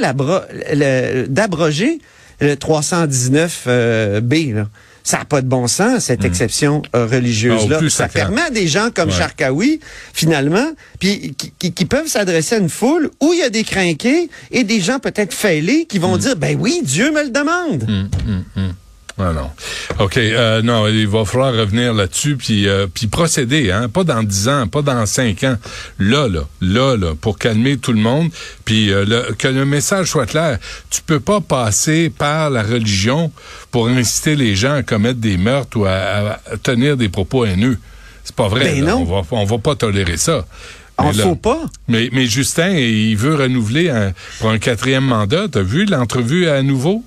d'abroger 1.30 2.00
le 2.40 2.56
319 2.56 3.64
euh, 3.68 4.22
B. 4.22 4.34
Là. 4.56 4.68
Ça 5.04 5.20
n'a 5.20 5.26
pas 5.26 5.42
de 5.42 5.48
bon 5.48 5.68
sens, 5.68 6.06
cette 6.06 6.26
exception 6.26 6.82
euh, 6.96 7.08
Ah, 7.10 7.16
religieuse-là. 7.16 7.80
ça 7.90 8.08
permet 8.10 8.42
à 8.42 8.50
des 8.50 8.68
gens 8.68 8.90
comme 8.94 9.10
Ouais. 9.10 9.16
Charkaoui, 9.16 9.80
finalement, 10.14 10.68
puis 11.00 11.34
qui, 11.38 11.54
qui- 11.60 11.72
qui 11.74 11.86
peuvent 11.86 12.08
s'adresser 12.08 12.56
à 12.56 12.58
une 12.58 12.70
foule 12.70 13.10
où 13.22 13.32
il 13.34 13.40
y 13.40 13.44
a 13.44 13.50
des 13.50 13.64
crinqués 13.64 14.30
et 14.52 14.64
des 14.64 14.82
gens 14.82 15.00
peut-être 15.00 15.34
fêlés 15.34 15.86
qui 15.86 16.00
vont 16.00 16.18
dire, 16.18 16.36
ben 16.36 16.58
oui, 16.60 16.82
Dieu 16.84 17.12
me 17.12 17.24
le 17.24 17.30
demande. 17.30 17.86
Ah 18.58 18.62
non. 19.18 19.50
OK. 20.00 20.18
euh, 20.18 20.62
non, 20.62 20.88
il 20.88 21.08
va 21.08 21.26
falloir 21.26 21.52
revenir 21.54 21.94
là-dessus 21.94 22.36
puis 22.38 22.68
euh, 22.68 22.86
puis 22.94 23.08
procéder, 23.08 23.72
hein. 23.72 23.90
Pas 23.90 24.04
dans 24.04 24.22
10 24.22 24.48
ans, 24.48 24.68
pas 24.68 24.82
dans 24.84 25.06
5 25.08 25.44
ans. 25.44 25.58
Là, 25.98 26.28
là, 26.28 26.42
là, 26.62 26.96
là, 26.96 27.14
pour 27.20 27.40
calmer 27.40 27.78
tout 27.78 27.94
le 27.94 28.00
monde. 28.00 28.30
Puis 28.64 28.92
euh, 28.94 29.06
le- 29.06 29.34
que 29.34 29.48
le 29.48 29.66
message 29.66 30.08
soit 30.08 30.28
clair. 30.28 30.60
Tu 30.92 31.02
peux 31.02 31.20
pas 31.20 31.42
passer 31.42 32.12
par 32.12 32.50
la 32.52 32.62
religion 32.62 33.32
pour 33.72 33.88
inciter 33.88 34.36
les 34.36 34.56
gens 34.56 34.74
à 34.76 34.84
commettre 34.84 35.20
des 35.20 35.38
meurtres 35.38 35.78
ou 35.80 35.86
à, 35.86 35.92
à 36.52 36.58
tenir 36.62 36.96
des 36.96 37.10
propos 37.10 37.46
haineux. 37.46 37.78
C'est 38.24 38.36
pas 38.36 38.48
vrai. 38.50 38.66
Ben 38.66 38.86
non. 38.86 38.98
On 39.02 39.06
va 39.22 39.22
on 39.32 39.46
va 39.46 39.58
pas 39.58 39.76
tolérer 39.76 40.18
ça. 40.18 40.46
On 41.00 41.14
faut 41.14 41.36
pas. 41.36 41.62
Mais, 41.88 42.10
mais 42.12 42.26
Justin, 42.26 42.70
il 42.72 43.16
veut 43.16 43.36
renouveler 43.36 43.90
un- 43.90 44.14
pour 44.40 44.50
un 44.50 44.58
quatrième 44.60 45.06
mandat. 45.06 45.48
T'as 45.52 45.62
vu 45.62 45.86
l'entrevue 45.86 46.48
à 46.50 46.62
nouveau? 46.64 47.04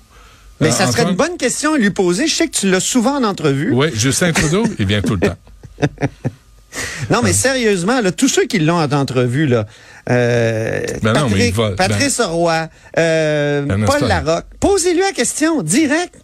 Mais 0.61 0.69
Euh, 0.69 0.71
ça 0.71 0.85
serait 0.87 1.01
Antoine? 1.01 1.09
une 1.09 1.15
bonne 1.15 1.37
question 1.37 1.73
à 1.73 1.77
lui 1.77 1.89
poser. 1.89 2.27
Je 2.27 2.35
sais 2.35 2.47
que 2.47 2.55
tu 2.55 2.69
l'as 2.69 2.79
souvent 2.79 3.17
en 3.17 3.23
entrevue. 3.23 3.71
Oui, 3.73 3.87
Justin 3.93 4.31
Trudeau, 4.31 4.63
il 4.79 4.85
vient 4.85 5.01
tout 5.01 5.15
le 5.15 5.27
temps. 5.27 5.37
Non, 7.09 7.19
mais 7.21 7.33
sérieusement, 7.33 7.99
là, 7.99 8.13
tous 8.13 8.29
ceux 8.29 8.45
qui 8.45 8.57
l'ont 8.59 8.77
en 8.79 8.89
entrevue, 8.93 9.45
là, 9.45 9.65
euh, 10.09 10.81
Ben 11.03 11.11
non, 11.11 11.25
mais 11.27 11.51
Patrick, 11.51 11.55
va- 11.55 11.71
Patrice 11.71 12.21
Roy, 12.21 12.69
euh, 12.97 13.61
Ben 13.63 13.75
non, 13.77 13.85
Paul 13.87 14.07
Larocque, 14.07 14.45
posez-lui 14.61 15.01
la 15.01 15.11
question, 15.11 15.61
direct. 15.63 16.15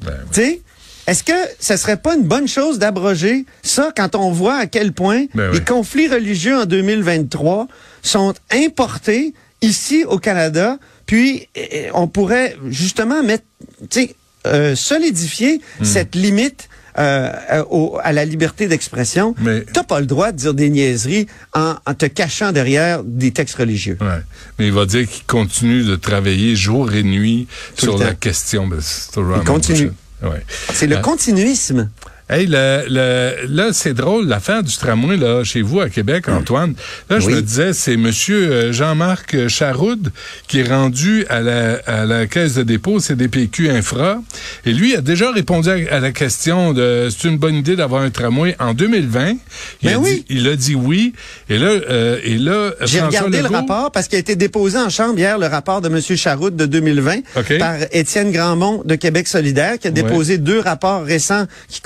Ben, 0.00 0.12
Tu 0.32 0.40
sais, 0.42 0.62
est-ce 1.08 1.24
que 1.24 1.32
ce 1.58 1.76
serait 1.76 1.96
pas 1.96 2.14
une 2.14 2.22
bonne 2.22 2.46
chose 2.46 2.78
d'abroger 2.78 3.46
ça 3.64 3.90
quand 3.96 4.14
on 4.14 4.30
voit 4.30 4.58
à 4.58 4.66
quel 4.66 4.92
point 4.92 5.24
Ben 5.34 5.50
les 5.50 5.60
conflits 5.64 6.06
religieux 6.06 6.56
en 6.56 6.66
2023 6.66 7.66
sont 8.02 8.32
importés 8.52 9.34
ici 9.60 10.04
au 10.04 10.18
Canada, 10.18 10.78
puis 11.10 11.48
euh, 11.58 11.88
on 11.94 12.06
pourrait 12.06 12.56
justement 12.68 13.20
mettre, 13.24 13.42
tu 13.90 14.02
sais, 14.02 14.14
euh, 14.46 14.76
solidifier 14.76 15.60
Hmm. 15.80 15.84
cette 15.84 16.14
limite 16.14 16.68
euh, 16.98 17.30
euh, 17.52 17.64
au- 17.70 17.98
à 18.02 18.12
la 18.12 18.24
liberté 18.24 18.68
d'expression. 18.68 19.34
Mais- 19.40 19.62
T'as 19.72 19.82
pas 19.82 19.98
le 20.00 20.06
droit 20.06 20.30
de 20.30 20.36
dire 20.36 20.54
des 20.54 20.70
niaiseries 20.70 21.26
en, 21.52 21.74
en 21.84 21.94
te 21.94 22.06
cachant 22.06 22.52
derrière 22.52 23.02
des 23.04 23.32
textes 23.32 23.56
religieux. 23.56 23.96
ouais. 24.00 24.22
Mais 24.58 24.66
il 24.68 24.72
va 24.72 24.86
dire 24.86 25.08
qu'il 25.08 25.24
continue 25.24 25.82
de 25.82 25.96
travailler 25.96 26.54
jour 26.54 26.92
et 26.92 27.02
nuit 27.02 27.48
Tout 27.76 27.86
sur 27.86 27.98
la 27.98 28.14
question. 28.14 28.66
Ben, 28.68 28.78
même 29.16 29.44
continue. 29.44 29.90
Ouais. 30.22 30.44
C'est 30.74 30.86
le 30.86 30.98
continuisme. 30.98 31.90
Hey, 32.32 32.46
le, 32.46 32.84
le- 32.88 33.46
là, 33.48 33.70
c'est 33.72 33.92
drôle, 33.92 34.28
l'affaire 34.28 34.62
du 34.62 34.72
tramway, 34.76 35.16
là, 35.16 35.42
chez 35.42 35.62
vous, 35.62 35.80
à 35.80 35.88
Québec, 35.90 36.28
Antoine. 36.28 36.74
Là, 37.08 37.18
je 37.18 37.28
me 37.28 37.42
disais, 37.42 37.72
c'est 37.72 37.96
monsieur 37.96 38.52
euh, 38.52 38.72
Jean-Marc 38.72 39.48
Charoud 39.48 40.12
qui 40.46 40.60
est 40.60 40.68
rendu 40.68 41.26
à 41.28 41.40
la, 41.40 41.80
à 41.86 42.04
la 42.06 42.26
caisse 42.28 42.54
de 42.54 42.62
dépôt 42.62 43.00
CDPQ 43.00 43.70
Infra. 43.70 44.22
Et 44.64 44.72
lui 44.72 44.94
a 44.94 45.00
déjà 45.00 45.32
répondu 45.32 45.68
à, 45.70 45.96
à 45.96 45.98
la 45.98 46.12
question 46.12 46.72
de 46.72 47.08
c'est 47.10 47.26
une 47.26 47.36
bonne 47.36 47.56
idée 47.56 47.74
d'avoir 47.74 48.02
un 48.02 48.10
tramway 48.10 48.54
en 48.60 48.74
2020. 48.74 49.30
Il, 49.30 49.36
Ben 49.88 49.94
a, 49.94 49.98
oui. 49.98 50.14
dit, 50.14 50.24
il 50.36 50.48
a 50.48 50.54
dit 50.54 50.76
oui. 50.76 51.12
Et 51.48 51.58
là, 51.58 51.66
euh, 51.68 52.20
et 52.22 52.38
là 52.38 52.70
J'ai 52.82 53.00
regardé 53.00 53.38
Legault- 53.38 53.48
le 53.50 53.56
rapport 53.56 53.90
parce 53.90 54.06
qu'il 54.06 54.16
a 54.16 54.20
été 54.20 54.36
déposé 54.36 54.78
en 54.78 54.88
chambre 54.88 55.18
hier, 55.18 55.36
le 55.36 55.46
rapport 55.46 55.80
de 55.80 55.88
M. 55.88 56.00
Charoud 56.16 56.54
de 56.54 56.66
2020 56.66 57.16
OK. 57.36 57.58
par 57.58 57.74
Étienne 57.90 58.30
Grandmont 58.30 58.82
de 58.84 58.94
Québec 58.94 59.26
solidaire 59.26 59.80
qui 59.80 59.88
a 59.88 59.90
déposé 59.90 60.38
deux 60.38 60.60
rapports 60.60 61.02
récents 61.02 61.46
qui 61.68 61.80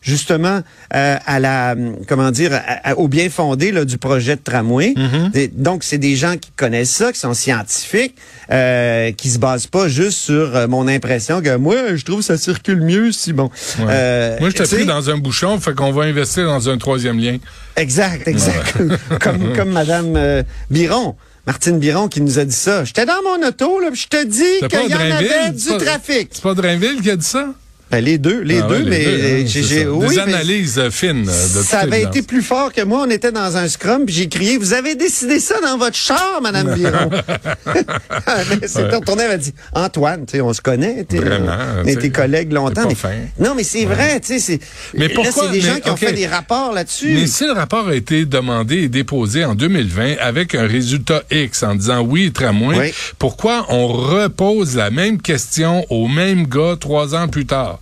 justement 0.00 0.60
euh, 0.94 1.16
à 1.26 1.38
la 1.40 1.74
comment 2.08 2.30
dire 2.30 2.50
à- 2.54 2.96
au 2.98 3.08
bien 3.08 3.30
fondé 3.30 3.72
là, 3.72 3.84
du 3.84 3.98
projet 3.98 4.36
de 4.36 4.40
tramway. 4.42 4.94
Mm-hmm. 4.96 5.30
Des- 5.30 5.48
donc 5.48 5.84
c'est 5.84 5.98
des 5.98 6.16
gens 6.16 6.36
qui 6.36 6.50
connaissent 6.56 6.90
ça, 6.90 7.12
qui 7.12 7.18
sont 7.20 7.34
scientifiques, 7.34 8.16
euh, 8.50 9.12
qui 9.12 9.30
se 9.30 9.38
basent 9.38 9.66
pas 9.66 9.88
juste 9.88 10.18
sur 10.18 10.56
euh, 10.56 10.66
mon 10.68 10.88
impression 10.88 11.40
que 11.40 11.56
moi 11.56 11.94
je 11.96 12.04
trouve 12.04 12.18
que 12.18 12.24
ça 12.24 12.36
circule 12.38 12.80
mieux 12.80 13.12
si 13.12 13.32
bon. 13.32 13.50
Ouais. 13.78 13.84
Euh, 13.88 14.36
Moi, 14.40 14.50
je 14.50 14.56
t'ai 14.62 14.76
pris 14.76 14.86
dans 14.86 15.10
un 15.10 15.16
bouchon, 15.18 15.58
fait 15.60 15.74
qu'on 15.74 15.92
va 15.92 16.02
investir 16.04 16.44
dans 16.46 16.68
un 16.68 16.78
troisième 16.78 17.18
lien. 17.18 17.36
Exact, 17.76 18.26
exact. 18.28 18.76
comme, 19.20 19.52
comme 19.56 19.70
Madame 19.70 20.42
Biron. 20.70 21.14
Martine 21.44 21.80
Biron 21.80 22.06
qui 22.06 22.20
nous 22.20 22.38
a 22.38 22.44
dit 22.44 22.54
ça. 22.54 22.84
J'étais 22.84 23.04
dans 23.04 23.20
mon 23.24 23.44
auto, 23.44 23.80
là, 23.80 23.88
je 23.92 24.06
te 24.06 24.24
dis 24.24 24.68
qu'il 24.68 24.88
y 24.88 24.94
en 24.94 25.16
avait 25.16 25.50
du 25.50 25.76
trafic. 25.84 26.28
C'est 26.30 26.42
pas 26.42 26.54
Drainville 26.54 27.00
qui 27.02 27.10
a 27.10 27.16
dit 27.16 27.26
ça? 27.26 27.48
Ben, 27.92 28.02
les 28.02 28.16
deux, 28.16 28.40
les 28.40 28.58
Ah 28.60 28.62
deux, 28.68 28.76
ouais, 28.76 28.80
les 28.84 28.88
mais 28.90 29.04
hein, 29.06 29.08
euh, 29.10 29.42
j'ai, 29.46 29.84
Des 29.84 29.84
mais 29.84 30.18
analyses 30.18 30.78
euh, 30.78 30.90
fines. 30.90 31.28
euh, 31.28 31.58
de 31.58 31.62
ça 31.62 31.80
avait 31.80 32.02
été 32.02 32.22
plus 32.22 32.40
fort 32.40 32.72
que 32.72 32.80
moi. 32.82 33.04
On 33.06 33.10
était 33.10 33.32
dans 33.32 33.54
un 33.58 33.68
scrum, 33.68 34.06
puis 34.06 34.14
j'ai 34.14 34.28
crié, 34.30 34.56
vous 34.56 34.72
avez 34.72 34.94
décidé 34.94 35.38
ça 35.40 35.56
dans 35.60 35.76
votre 35.76 35.94
char, 35.96 36.40
Madame 36.42 36.74
Biron. 36.74 37.10
c'est 38.66 38.82
Ouais. 38.82 38.94
retourné, 38.96 39.24
elle 39.24 39.28
m'a 39.32 39.36
dit, 39.36 39.52
Antoine, 39.74 40.24
tu 40.24 40.32
sais, 40.32 40.40
on 40.40 40.54
se 40.54 40.62
connaît, 40.62 41.06
Vraiment, 41.12 41.52
on 41.84 41.86
est 41.86 41.96
tes 41.96 42.10
collègues 42.10 42.52
longtemps. 42.52 42.88
mais- 42.88 42.94
fin. 42.94 43.10
non, 43.38 43.54
mais 43.54 43.62
c'est 43.64 43.84
vrai, 43.84 44.18
tu 44.20 44.28
sais, 44.28 44.38
c'est, 44.38 44.58
Mais 44.94 45.10
pourquoi- 45.10 45.44
c'est 45.48 45.52
des 45.52 45.60
gens 45.60 45.74
mais, 45.74 45.80
qui 45.82 45.90
ont 45.90 45.92
ok. 45.92 45.98
fait 45.98 46.12
des 46.14 46.26
rapports 46.26 46.72
là-dessus. 46.72 47.10
Mais 47.12 47.26
si 47.26 47.44
le 47.44 47.52
rapport 47.52 47.88
a 47.88 47.94
été 47.94 48.24
demandé 48.24 48.76
et 48.84 48.88
déposé 48.88 49.44
en 49.44 49.54
2020 49.54 50.14
avec 50.18 50.54
un 50.54 50.66
résultat 50.66 51.22
X 51.30 51.62
en 51.62 51.74
disant 51.74 52.00
oui, 52.00 52.32
tramway, 52.32 52.78
Oui. 52.78 52.94
pourquoi 53.18 53.66
on 53.68 53.86
repose 53.88 54.76
la 54.76 54.90
même 54.90 55.20
question 55.20 55.84
au 55.90 56.08
même 56.08 56.46
gars 56.46 56.76
trois 56.80 57.14
ans 57.14 57.28
plus 57.28 57.44
tard? 57.44 57.80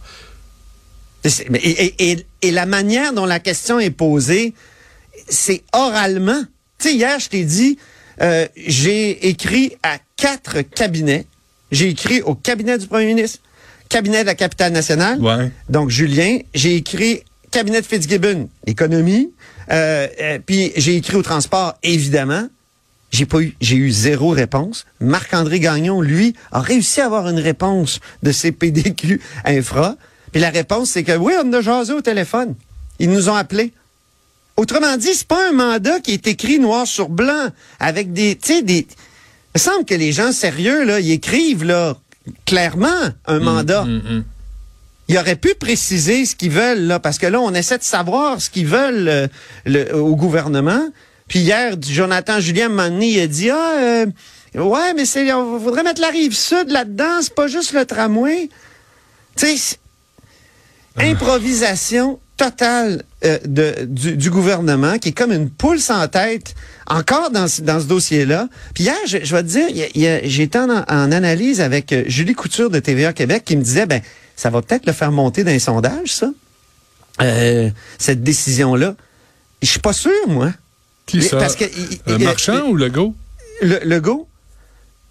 Et, 1.25 1.29
et- 1.55 2.11
et- 2.13 2.27
et 2.43 2.51
la 2.51 2.67
manière 2.67 3.13
dont 3.13 3.27
la 3.27 3.41
question 3.41 3.79
est 3.79 3.91
posée, 3.91 4.55
c'est 5.29 5.63
oralement. 5.73 6.43
Tu 6.79 6.89
sais, 6.89 6.95
hier, 6.95 7.19
je 7.19 7.29
t'ai 7.29 7.45
dit, 7.45 7.79
euh, 8.23 8.47
j'ai 8.57 9.29
écrit 9.29 9.75
à 9.83 9.99
quatre 10.17 10.63
cabinets. 10.63 11.27
J'ai 11.71 11.89
écrit 11.91 12.23
au 12.23 12.35
cabinet 12.35 12.79
du 12.79 12.87
premier 12.87 13.07
ministre, 13.07 13.39
cabinet 13.89 14.23
de 14.23 14.27
la 14.27 14.35
capitale 14.35 14.73
nationale, 14.73 15.21
Ouais. 15.21 15.51
donc 15.69 15.91
Julien. 15.91 16.39
J'ai 16.55 16.77
écrit 16.77 17.23
cabinet 17.51 17.81
de 17.81 17.87
Fitzgibbon, 17.87 18.49
économie. 18.67 19.31
Euh, 19.71 20.09
euh, 20.21 20.39
puis 20.45 20.73
j'ai 20.77 20.97
écrit 20.97 21.17
au 21.17 21.23
transport, 21.23 21.75
évidemment. 21.83 22.49
J'ai 23.13 23.27
pas 23.27 23.41
eu, 23.41 23.57
j'ai 23.61 23.77
eu 23.77 23.91
zéro 23.91 24.29
réponse. 24.31 24.87
Marc-André 25.01 25.59
Gagnon, 25.61 26.01
lui, 26.01 26.35
a 26.53 26.61
réussi 26.61 27.01
à 27.01 27.07
avoir 27.07 27.29
une 27.29 27.41
réponse 27.41 27.99
de 28.23 28.31
ses 28.33 28.53
PDQ 28.53 29.21
infra. 29.45 29.97
Puis 30.33 30.41
la 30.41 30.51
réponse, 30.51 30.91
c'est 30.91 31.03
que 31.05 31.17
oui, 31.17 31.35
on 31.43 31.53
a 31.53 31.61
jasé 31.61 31.93
au 31.93 32.01
téléphone. 32.01 32.55
Ils 32.99 33.11
nous 33.11 33.29
ont 33.29 33.35
appelés. 33.35 33.73
Autrement 34.57 34.97
dit, 34.97 35.15
c'est 35.15 35.27
pas 35.27 35.49
un 35.49 35.53
mandat 35.53 36.01
qui 36.01 36.13
est 36.13 36.27
écrit 36.27 36.59
noir 36.59 36.87
sur 36.87 37.09
blanc 37.09 37.49
avec 37.79 38.13
des, 38.13 38.37
tu 38.37 38.55
sais, 38.55 38.63
des. 38.63 38.87
Il 38.87 39.57
me 39.57 39.61
semble 39.61 39.85
que 39.85 39.95
les 39.95 40.13
gens 40.13 40.33
sérieux 40.33 40.85
là, 40.85 41.01
ils 41.01 41.11
écrivent 41.13 41.65
là 41.65 41.97
clairement 42.45 42.89
un 43.27 43.41
mandat. 43.41 43.83
Hum, 43.83 44.03
hum. 44.09 44.25
Ils 45.09 45.19
auraient 45.19 45.35
pu 45.37 45.55
préciser 45.59 46.25
ce 46.25 46.37
qu'ils 46.37 46.53
veulent 46.53 46.83
là, 46.87 47.01
parce 47.01 47.19
que 47.19 47.27
là, 47.27 47.41
on 47.41 47.53
essaie 47.53 47.79
de 47.79 47.83
savoir 47.83 48.41
ce 48.41 48.49
qu'ils 48.49 48.67
veulent 48.67 49.09
euh, 49.09 49.27
le- 49.67 49.93
au 49.97 50.15
gouvernement. 50.15 50.87
Puis 51.27 51.41
hier, 51.41 51.75
Jonathan 51.81 52.39
Julien 52.39 52.69
Manny 52.69 53.19
a 53.19 53.27
dit 53.27 53.51
ah 53.51 53.73
euh, 53.81 54.07
ouais, 54.55 54.95
mais 54.95 55.07
c'est, 55.07 55.33
on 55.33 55.57
voudrait 55.59 55.83
mettre 55.83 56.01
la 56.01 56.11
rive 56.11 56.37
sud 56.37 56.71
là-dedans, 56.71 57.23
c'est 57.23 57.35
pas 57.35 57.49
juste 57.49 57.73
le 57.73 57.85
tramway. 57.87 58.51
Tu 59.37 59.57
sais, 59.57 59.79
improvisation 60.99 62.19
totale 62.37 63.03
euh, 63.25 63.39
de, 63.45 63.85
du, 63.85 64.17
du 64.17 64.31
gouvernement 64.31 64.99
qui 64.99 65.11
est 65.11 65.13
comme 65.13 65.33
une 65.33 65.51
poule 65.51 65.79
sans 65.79 66.09
tête 66.09 66.55
encore 66.87 67.31
dans, 67.31 67.47
ce- 67.49 67.61
dans 67.63 67.79
ce 67.81 67.85
dossier-là. 67.85 68.49
Puis 68.75 68.85
hier, 68.85 68.97
je, 69.07 69.19
je 69.23 69.37
vais 69.37 69.43
te 69.43 69.49
dire, 69.49 70.21
j'étais 70.25 70.59
en, 70.59 70.71
en 70.71 71.13
analyse 71.13 71.61
avec 71.61 71.93
euh, 71.93 72.05
Julie 72.07 72.35
Couture 72.35 72.71
de 72.71 72.79
TVA 72.81 73.13
Québec 73.13 73.43
qui 73.45 73.57
me 73.57 73.63
disait, 73.63 73.87
ben, 73.87 74.01
ça 74.37 74.49
va 74.51 74.63
peut-être 74.63 74.87
le 74.87 74.93
faire 74.93 75.13
monter 75.13 75.45
dans 75.45 75.51
les 75.51 75.59
sondages, 75.59 76.15
ça, 76.15 76.31
euh, 77.21 77.69
cette 77.99 78.23
décision-là. 78.23 78.95
Je 79.61 79.67
suis 79.69 79.81
pas 79.81 79.93
sûr, 79.93 80.11
moi. 80.27 80.51
Qui 81.05 81.21
ça? 81.23 81.37
parce 81.37 81.57
que- 81.57 81.65
Euh, 81.65 82.17
il- 82.19 82.25
Marchand 82.25 82.67
ou 82.69 82.75
Legault? 82.77 83.15
Le, 83.61 83.81
le 83.85 84.01
go? 84.01 84.27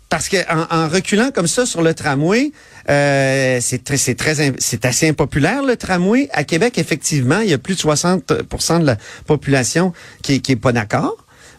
Parce 0.10 0.28
que 0.28 0.38
en, 0.52 0.66
en 0.76 0.88
reculant 0.90 1.30
comme 1.32 1.46
ça 1.48 1.66
sur 1.68 1.82
le 1.84 1.94
tramway, 1.94 2.52
euh, 2.90 3.60
c'est 3.62 3.84
très, 3.84 3.98
c'est 3.98 4.16
très, 4.16 4.54
c'est 4.58 4.86
assez 4.86 5.08
impopulaire 5.08 5.62
le 5.64 5.76
tramway 5.76 6.30
à 6.34 6.44
Québec. 6.44 6.78
Effectivement, 6.80 7.40
il 7.42 7.50
y 7.50 7.54
a 7.54 7.60
plus 7.60 7.76
de 7.76 7.82
60% 7.82 8.80
de 8.82 8.86
la 8.86 8.98
population 9.28 9.94
qui, 10.24 10.42
qui 10.42 10.54
est 10.54 10.56
pas 10.56 10.72
d'accord. 10.72 11.16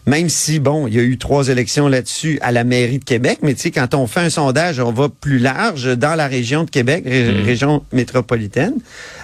Même 0.07 0.29
si 0.29 0.59
bon, 0.59 0.87
il 0.87 0.95
y 0.95 0.99
a 0.99 1.03
eu 1.03 1.17
trois 1.19 1.47
élections 1.49 1.87
là-dessus 1.87 2.39
à 2.41 2.51
la 2.51 2.63
mairie 2.63 2.97
de 2.97 3.03
Québec, 3.05 3.37
mais 3.43 3.53
tu 3.53 3.61
sais, 3.61 3.71
quand 3.71 3.93
on 3.93 4.07
fait 4.07 4.21
un 4.21 4.29
sondage, 4.31 4.79
on 4.79 4.91
va 4.91 5.09
plus 5.09 5.37
large 5.37 5.95
dans 5.95 6.15
la 6.15 6.27
région 6.27 6.63
de 6.63 6.71
Québec, 6.71 7.03
ré- 7.05 7.29
région 7.43 7.85
métropolitaine. 7.93 8.73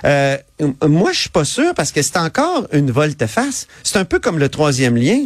Euh, 0.05 0.37
moi, 0.87 1.11
je 1.13 1.19
suis 1.21 1.29
pas 1.29 1.45
sûr 1.45 1.73
parce 1.75 1.91
que 1.91 2.03
c'est 2.03 2.17
encore 2.17 2.67
une 2.73 2.91
volte-face. 2.91 3.65
C'est 3.83 3.97
un 3.97 4.05
peu 4.05 4.19
comme 4.19 4.37
le 4.37 4.49
troisième 4.49 4.95
lien. 4.95 5.25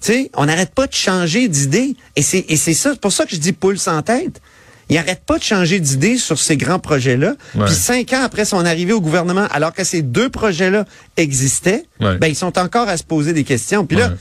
Sais, 0.00 0.30
on 0.34 0.46
n'arrête 0.46 0.74
pas 0.74 0.86
de 0.86 0.92
changer 0.94 1.48
d'idée. 1.48 1.96
Et 2.16 2.22
c'est, 2.22 2.44
et 2.48 2.56
c'est 2.56 2.74
ça, 2.74 2.90
c'est 2.92 3.00
pour 3.00 3.12
ça 3.12 3.24
que 3.24 3.30
je 3.34 3.40
dis 3.40 3.52
poule 3.52 3.78
sans 3.78 4.02
tête. 4.02 4.40
il 4.88 4.94
n'arrête 4.96 5.22
pas 5.26 5.38
de 5.38 5.42
changer 5.42 5.80
d'idée 5.80 6.16
sur 6.16 6.38
ces 6.38 6.56
grands 6.56 6.78
projets-là. 6.78 7.34
Ouais. 7.56 7.64
Puis 7.66 7.74
cinq 7.74 8.12
ans 8.12 8.22
après 8.22 8.44
son 8.44 8.64
arrivée 8.64 8.92
au 8.92 9.00
gouvernement, 9.00 9.48
alors 9.50 9.72
que 9.72 9.82
ces 9.84 10.02
deux 10.02 10.28
projets-là 10.28 10.84
existaient, 11.16 11.84
Ouais. 12.00 12.18
ben 12.18 12.28
ils 12.28 12.36
sont 12.36 12.56
encore 12.58 12.88
à 12.88 12.96
se 12.96 13.02
poser 13.04 13.32
des 13.32 13.44
questions. 13.44 13.84
Puis 13.86 13.96
là. 13.96 14.12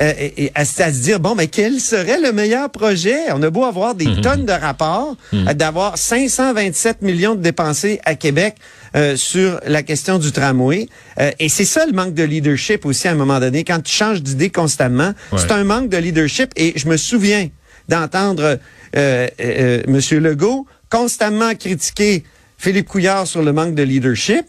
Euh, 0.00 0.12
et- 0.18 0.50
à, 0.54 0.64
se 0.64 0.82
à 0.82 0.92
se 0.92 0.98
dire 1.00 1.20
bon, 1.20 1.34
ben 1.34 1.46
quel 1.48 1.80
serait 1.80 2.20
le 2.20 2.32
meilleur 2.32 2.70
projet? 2.70 3.16
On 3.34 3.42
a 3.42 3.50
beau 3.50 3.64
avoir 3.64 3.94
des 3.94 4.06
Mhm. 4.06 4.20
tonnes 4.20 4.46
de 4.46 4.52
rapports, 4.52 5.16
euh, 5.34 5.52
d'avoir 5.54 5.98
527 5.98 7.02
millions 7.02 7.34
de 7.34 7.40
dépensés 7.42 8.00
à 8.04 8.14
Québec 8.14 8.56
euh, 8.96 9.16
sur 9.16 9.60
la 9.66 9.82
question 9.82 10.18
du 10.18 10.32
tramway, 10.32 10.88
euh, 11.20 11.30
et 11.38 11.48
c'est 11.48 11.64
ça 11.64 11.84
le 11.86 11.92
manque 11.92 12.14
de 12.14 12.22
leadership 12.22 12.86
aussi 12.86 13.06
à 13.08 13.12
un 13.12 13.16
moment 13.16 13.38
donné. 13.40 13.64
Quand 13.64 13.80
tu 13.82 13.92
changes 13.92 14.22
d'idée 14.22 14.50
constamment, 14.50 15.12
Ouais. 15.32 15.38
c'est 15.38 15.52
un 15.52 15.64
manque 15.64 15.88
de 15.90 15.96
leadership. 15.98 16.50
Et 16.56 16.72
je 16.76 16.88
me 16.88 16.96
souviens 16.96 17.48
d'entendre 17.88 18.58
euh, 18.96 19.26
euh, 19.40 19.82
Monsieur 19.86 20.18
Legault 20.20 20.66
constamment 20.90 21.54
critiquer 21.54 22.24
Philippe 22.56 22.88
Couillard 22.88 23.26
sur 23.26 23.42
le 23.42 23.52
manque 23.52 23.74
de 23.74 23.82
leadership. 23.82 24.46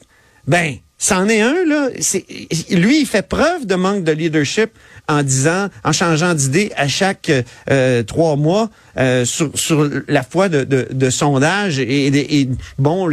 Ben, 0.48 0.76
c'en 0.98 1.28
est 1.28 1.42
un, 1.42 1.56
là. 1.66 1.90
C'est, 2.00 2.26
lui, 2.72 3.02
il 3.02 3.06
fait 3.06 3.28
preuve 3.28 3.66
de 3.66 3.76
manque 3.76 4.04
de 4.04 4.12
leadership 4.14 4.70
en 5.10 5.24
disant, 5.24 5.68
en 5.84 5.92
changeant 5.92 6.34
d'idée 6.36 6.72
à 6.78 6.88
chaque 6.88 7.32
euh, 7.70 8.04
trois 8.04 8.36
mois 8.38 8.70
euh, 8.98 9.26
sur, 9.26 9.52
sur 9.56 9.90
la 10.08 10.24
foi 10.24 10.48
de, 10.48 10.64
de, 10.64 10.88
de 10.92 11.10
sondage 11.10 11.80
et, 11.80 12.08
et- 12.08 12.40
et, 12.42 12.50
bon, 12.78 13.08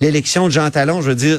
l'élection 0.00 0.46
de 0.46 0.52
Jean 0.52 0.70
Talon, 0.70 1.02
je 1.02 1.10
veux 1.10 1.14
dire, 1.14 1.38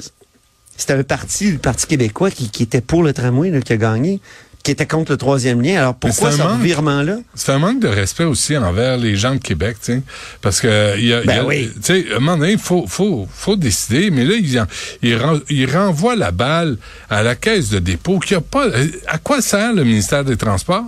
c'était 0.77 0.93
un 0.93 1.03
parti, 1.03 1.51
le 1.51 1.57
Parti 1.57 1.87
québécois, 1.87 2.29
qui, 2.31 2.49
qui 2.49 2.63
était 2.63 2.81
pour 2.81 3.01
le 3.01 3.13
tramway, 3.13 3.49
là, 3.49 3.61
qui 3.61 3.73
a 3.73 3.77
gagné, 3.77 4.19
qui 4.65 4.71
était 4.71 4.87
contre 4.87 5.11
le 5.11 5.17
troisième 5.17 5.61
lien. 5.61 5.77
Alors 5.77 5.93
pourquoi 5.95 6.31
ce 6.31 6.37
manque. 6.39 6.53
revirement-là? 6.57 7.17
C'est 7.35 7.51
un 7.51 7.59
manque 7.59 7.79
de 7.79 7.87
respect 7.87 8.23
aussi 8.23 8.57
envers 8.57 8.97
les 8.97 9.15
gens 9.15 9.35
de 9.35 9.39
Québec, 9.39 9.77
tu 9.79 9.93
sais. 9.93 10.01
Parce 10.41 10.59
que, 10.59 10.97
il 10.97 11.05
y 11.05 11.13
a, 11.13 11.21
il 11.21 11.27
y 11.27 11.31
a- 11.31 11.35
Ben 11.43 11.45
oui. 11.45 11.69
tu 11.75 11.81
sais, 11.83 12.05
à 12.11 12.15
un 12.15 12.19
moment 12.19 12.35
donné, 12.37 12.53
il 12.53 12.57
faut, 12.57 12.85
faut, 12.87 13.27
faut 13.31 13.55
décider, 13.55 14.09
mais 14.09 14.25
là, 14.25 14.33
il, 14.33 14.59
en- 14.59 14.65
il, 15.03 15.15
ren- 15.17 15.39
il 15.49 15.71
renvoie 15.71 16.15
la 16.15 16.31
balle 16.31 16.77
à 17.11 17.21
la 17.21 17.35
caisse 17.35 17.69
de 17.69 17.77
dépôt 17.77 18.17
qui 18.17 18.33
a 18.33 18.41
pas, 18.41 18.65
euh, 18.65 18.87
à 19.07 19.19
quoi 19.19 19.39
sert 19.39 19.71
le 19.71 19.83
ministère 19.83 20.25
des 20.25 20.35
Transports? 20.35 20.83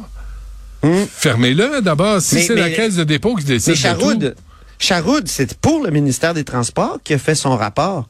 Fermez-le 1.12 1.82
d'abord, 1.82 2.20
si 2.22 2.36
Mais- 2.36 2.42
c'est 2.44 2.56
la 2.56 2.70
caisse 2.72 2.96
de 2.96 3.04
dépôt 3.04 3.36
qui 3.36 3.46
décide 3.46 3.70
Mais 3.70 3.76
de 3.76 3.80
Charoud, 3.80 4.36
tout. 4.36 4.42
Charoud, 4.80 5.28
c'est 5.28 5.54
pour 5.56 5.84
le 5.84 5.92
ministère 5.92 6.34
des 6.34 6.44
Transports 6.44 6.98
qui 7.04 7.14
a 7.14 7.18
fait 7.20 7.36
son 7.36 7.56
rapport. 7.56 8.08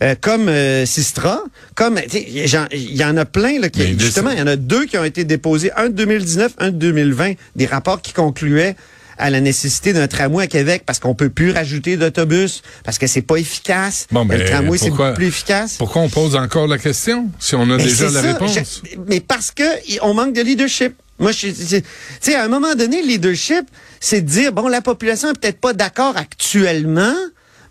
Euh, 0.00 0.14
comme 0.20 0.48
euh, 0.48 0.86
Sistra, 0.86 1.42
comme 1.74 1.98
il 2.12 2.96
y 2.96 3.04
en 3.04 3.16
a 3.16 3.24
plein 3.24 3.58
là, 3.58 3.68
qui, 3.68 3.80
Mais 3.80 3.98
justement, 3.98 4.30
il 4.30 4.38
y 4.38 4.42
en 4.42 4.46
a 4.46 4.54
deux 4.54 4.86
qui 4.86 4.96
ont 4.96 5.02
été 5.04 5.24
déposés, 5.24 5.72
un 5.76 5.88
de 5.88 5.94
2019, 5.94 6.52
un 6.58 6.70
de 6.70 6.76
2020, 6.76 7.32
des 7.56 7.66
rapports 7.66 8.00
qui 8.00 8.12
concluaient 8.12 8.76
à 9.20 9.30
la 9.30 9.40
nécessité 9.40 9.92
d'un 9.92 10.06
tramway 10.06 10.44
à 10.44 10.46
Québec 10.46 10.84
parce 10.86 11.00
qu'on 11.00 11.16
peut 11.16 11.30
plus 11.30 11.50
rajouter 11.50 11.96
d'autobus 11.96 12.62
parce 12.84 12.98
que 12.98 13.08
c'est 13.08 13.22
pas 13.22 13.34
efficace. 13.38 14.06
Bon, 14.12 14.24
le 14.24 14.44
tramway 14.44 14.78
c'est 14.78 14.90
beaucoup 14.90 15.12
plus 15.16 15.26
efficace. 15.26 15.74
Pourquoi 15.78 16.02
on 16.02 16.08
pose 16.08 16.36
encore 16.36 16.68
la 16.68 16.78
question 16.78 17.28
si 17.40 17.56
on 17.56 17.62
a 17.62 17.76
Mais 17.78 17.82
déjà 17.82 18.04
la 18.04 18.22
ça, 18.22 18.32
réponse? 18.34 18.54
je- 18.54 18.96
mais 19.08 19.18
parce 19.18 19.50
que 19.50 19.64
on 20.02 20.14
manque 20.14 20.34
de 20.34 20.42
leadership. 20.42 20.94
Moi, 21.18 21.32
je, 21.32 21.48
je- 21.48 21.78
tu 21.78 21.82
sais, 22.20 22.36
à 22.36 22.44
un 22.44 22.48
moment 22.48 22.76
donné, 22.76 23.02
le 23.02 23.08
leadership, 23.08 23.64
c'est 23.98 24.20
de 24.20 24.28
dire 24.30 24.52
bon, 24.52 24.68
la 24.68 24.80
population 24.82 25.30
est 25.30 25.40
peut-être 25.40 25.60
pas 25.60 25.72
d'accord 25.72 26.16
actuellement, 26.16 27.16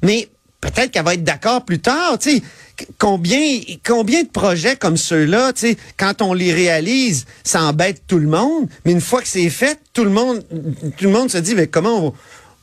mais 0.03 0.27
peut-être 0.62 0.92
qu'elle 0.92 1.06
va 1.06 1.14
être 1.14 1.24
d'accord 1.24 1.64
plus 1.66 1.80
tard. 1.80 2.18
Tu 2.20 2.32
sais, 2.38 2.44
combien, 2.98 3.60
combien 3.86 4.24
de 4.24 4.30
projets 4.30 4.76
comme 4.76 4.98
ceux-là, 4.98 5.54
tu 5.54 5.62
sais, 5.62 5.78
quand 5.98 6.22
on 6.22 6.34
les 6.34 6.54
réalise, 6.54 7.26
ça 7.44 7.64
embête 7.64 8.04
tout 8.08 8.20
le 8.20 8.28
monde, 8.28 8.68
mais 8.86 8.92
une 8.92 9.02
fois 9.02 9.22
que 9.22 9.28
c'est 9.28 9.50
fait, 9.50 9.80
tout 9.94 10.04
le 10.04 10.10
monde, 10.10 10.44
tout 10.98 11.04
le 11.06 11.12
monde 11.12 11.30
se 11.30 11.38
dit, 11.38 11.56
mais 11.56 11.68
comment 11.68 12.08
on, 12.08 12.14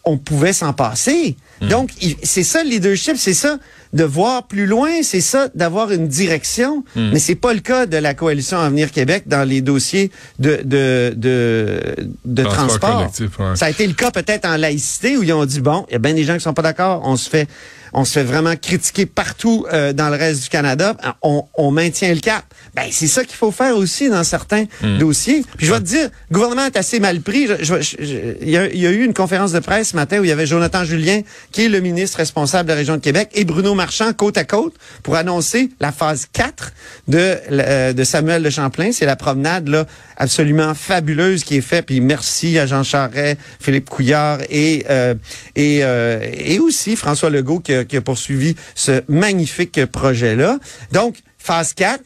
on 0.07 0.19
pouvait 0.19 0.53
s'en 0.53 0.73
passer? 0.73 1.37
Donc, 1.63 1.91
il- 2.03 2.17
c'est 2.23 2.43
ça 2.43 2.63
le 2.63 2.69
leadership, 2.71 3.17
c'est 3.17 3.33
ça 3.33 3.59
de 3.95 4.05
voir 4.05 4.43
plus 4.49 4.67
loin, 4.67 5.03
c'est 5.03 5.21
ça 5.23 5.49
d'avoir 5.55 5.93
une 5.93 6.09
direction. 6.09 6.85
Mais 6.97 7.21
c'est 7.21 7.37
pas 7.37 7.55
le 7.55 7.61
cas 7.61 7.87
de 7.87 7.97
la 7.97 8.13
coalition 8.13 8.59
Avenir 8.59 8.91
Québec 8.91 9.23
dans 9.27 9.49
les 9.49 9.61
dossiers 9.63 10.11
de 10.41 10.61
de 10.65 11.15
de, 11.17 11.81
de 12.25 12.43
Transport 12.43 12.67
transport. 12.69 12.97
collectif, 12.99 13.39
ouais. 13.39 13.57
Ça 13.57 13.67
a 13.67 13.71
été 13.71 13.87
le 13.87 13.95
cas 13.95 14.11
peut-être 14.11 14.47
en 14.47 14.57
laïcité 14.57 15.17
où 15.17 15.23
ils 15.23 15.33
ont 15.33 15.47
dit 15.47 15.61
bon, 15.61 15.87
il 15.89 15.93
y 15.93 15.97
a 15.97 16.01
bien 16.01 16.13
des 16.13 16.25
gens 16.25 16.35
qui 16.35 16.41
sont 16.43 16.53
pas 16.55 16.63
d'accord, 16.63 17.03
on 17.05 17.17
se 17.17 17.31
fait 17.31 17.49
on 17.95 18.05
se 18.05 18.13
fait 18.13 18.25
vraiment 18.25 18.57
critiquer 18.57 19.07
partout 19.07 19.67
euh, 19.73 19.93
dans 19.93 20.11
le 20.11 20.17
reste 20.17 20.43
du 20.45 20.49
Canada, 20.49 20.97
on, 21.23 21.45
on 21.54 21.71
maintient 21.71 22.13
le 22.13 22.21
cap. 22.21 22.45
Ben 22.75 22.85
c'est 22.91 23.07
ça 23.07 23.25
qu'il 23.25 23.37
faut 23.37 23.52
faire 23.52 23.76
aussi 23.76 24.11
dans 24.11 24.25
certains 24.25 24.65
dossiers. 24.99 25.45
Puis 25.57 25.67
je 25.67 25.73
vais 25.73 25.78
te 25.78 25.85
dire, 25.85 26.11
le 26.30 26.35
gouvernement 26.35 26.67
est 26.67 26.76
assez 26.76 26.99
mal 26.99 27.21
pris. 27.21 27.45
Y, 27.45 28.35
il 28.43 28.80
y 28.80 28.87
a 28.87 28.91
eu 28.91 29.04
une 29.04 29.15
conférence 29.15 29.52
de 29.52 29.61
presse 29.61 29.91
ce 29.91 29.97
matin 29.97 30.19
où 30.19 30.25
il 30.25 30.28
y 30.28 30.33
avait 30.33 30.47
Jonathan 30.47 30.85
Julien, 30.85 31.21
qui 31.52 31.67
est 31.67 31.69
le 31.69 31.80
ministre 31.80 32.19
responsable 32.19 32.69
de 32.69 32.73
la 32.73 32.78
région 32.78 32.97
de 32.97 33.00
Québec, 33.00 33.30
et 33.35 33.45
Bruno 33.45 33.75
Marchand 33.75 34.13
côte 34.13 34.37
à 34.39 34.45
côte 34.45 34.75
pour 35.02 35.17
annoncer 35.17 35.71
la 35.80 35.93
phase 35.93 36.26
4 36.33 36.73
de, 37.09 37.37
euh, 37.50 37.93
de 37.93 38.04
Samuel 38.04 38.43
de 38.43 38.50
Champlain. 38.50 38.91
C'est 38.93 39.07
la 39.07 39.17
promenade 39.17 39.69
là 39.69 39.87
absolument 40.17 40.75
fabuleuse 40.75 41.45
qui 41.45 41.57
est 41.57 41.61
faite. 41.61 41.87
Puis 41.87 42.00
merci 42.00 42.59
à 42.59 42.67
Jean 42.67 42.83
Charret, 42.83 43.37
Philippe 43.61 43.89
Couillard 43.89 44.39
et 44.50 44.85
euh, 44.91 45.15
et, 45.57 45.80
euh, 45.83 46.21
et 46.33 46.59
aussi 46.59 46.97
François 46.97 47.30
Legault 47.30 47.61
qui 47.61 47.75
a, 47.75 47.83
qui 47.84 47.97
a 47.97 48.00
poursuivi 48.00 48.56
ce 48.75 49.02
magnifique 49.08 49.84
projet-là. 49.86 50.58
Donc, 50.92 51.16
phase 51.38 51.75
4. 51.75 52.00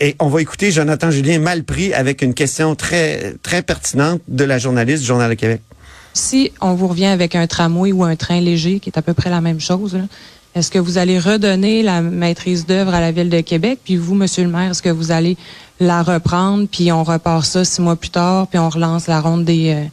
Et 0.00 0.16
on 0.18 0.28
va 0.28 0.40
écouter 0.40 0.70
Jonathan 0.70 1.10
Julien 1.10 1.38
mal 1.38 1.64
pris 1.64 1.92
avec 1.92 2.22
une 2.22 2.34
question 2.34 2.74
très 2.74 3.34
très 3.42 3.62
pertinente 3.62 4.20
de 4.26 4.44
la 4.44 4.58
journaliste 4.58 5.02
du 5.02 5.06
Journal 5.06 5.30
de 5.30 5.34
Québec. 5.34 5.60
Si 6.14 6.52
on 6.60 6.74
vous 6.74 6.88
revient 6.88 7.06
avec 7.06 7.34
un 7.34 7.46
tramway 7.46 7.92
ou 7.92 8.02
un 8.02 8.16
train 8.16 8.40
léger, 8.40 8.80
qui 8.80 8.90
est 8.90 8.98
à 8.98 9.02
peu 9.02 9.14
près 9.14 9.30
la 9.30 9.40
même 9.40 9.60
chose, 9.60 9.98
est-ce 10.54 10.70
que 10.70 10.78
vous 10.78 10.98
allez 10.98 11.18
redonner 11.18 11.82
la 11.82 12.02
maîtrise 12.02 12.66
d'œuvre 12.66 12.94
à 12.94 13.00
la 13.00 13.12
Ville 13.12 13.30
de 13.30 13.40
Québec? 13.40 13.78
Puis 13.84 13.96
vous, 13.96 14.14
Monsieur 14.14 14.44
le 14.44 14.50
maire, 14.50 14.72
est-ce 14.72 14.82
que 14.82 14.90
vous 14.90 15.10
allez 15.10 15.36
la 15.80 16.02
reprendre, 16.02 16.68
puis 16.70 16.92
on 16.92 17.04
repart 17.04 17.44
ça 17.44 17.64
six 17.64 17.80
mois 17.80 17.96
plus 17.96 18.10
tard, 18.10 18.46
puis 18.46 18.58
on 18.58 18.68
relance 18.68 19.06
la 19.06 19.20
ronde 19.20 19.44
des, 19.44 19.70
euh, 19.70 19.84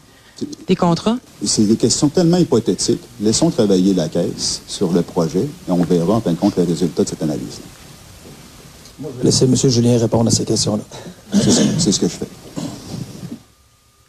des 0.67 0.75
contrats? 0.75 1.17
C'est 1.45 1.67
des 1.67 1.75
questions 1.75 2.09
tellement 2.09 2.37
hypothétiques. 2.37 3.01
Laissons 3.21 3.49
travailler 3.49 3.93
la 3.93 4.07
Caisse 4.09 4.61
sur 4.67 4.91
le 4.91 5.01
projet 5.01 5.41
et 5.67 5.71
on 5.71 5.83
verra 5.83 6.13
en 6.13 6.21
fin 6.21 6.31
de 6.31 6.37
compte 6.37 6.55
le 6.57 6.63
résultat 6.63 7.03
de 7.03 7.09
cette 7.09 7.23
analyse. 7.23 7.59
Laissez 9.23 9.45
M. 9.45 9.55
Julien 9.55 9.97
répondre 9.97 10.27
à 10.29 10.31
ces 10.31 10.43
questions-là. 10.45 10.83
C'est 11.33 11.51
ce- 11.51 11.61
c'est 11.79 11.97
que 11.99 12.07
je 12.07 12.13
fais. 12.13 12.27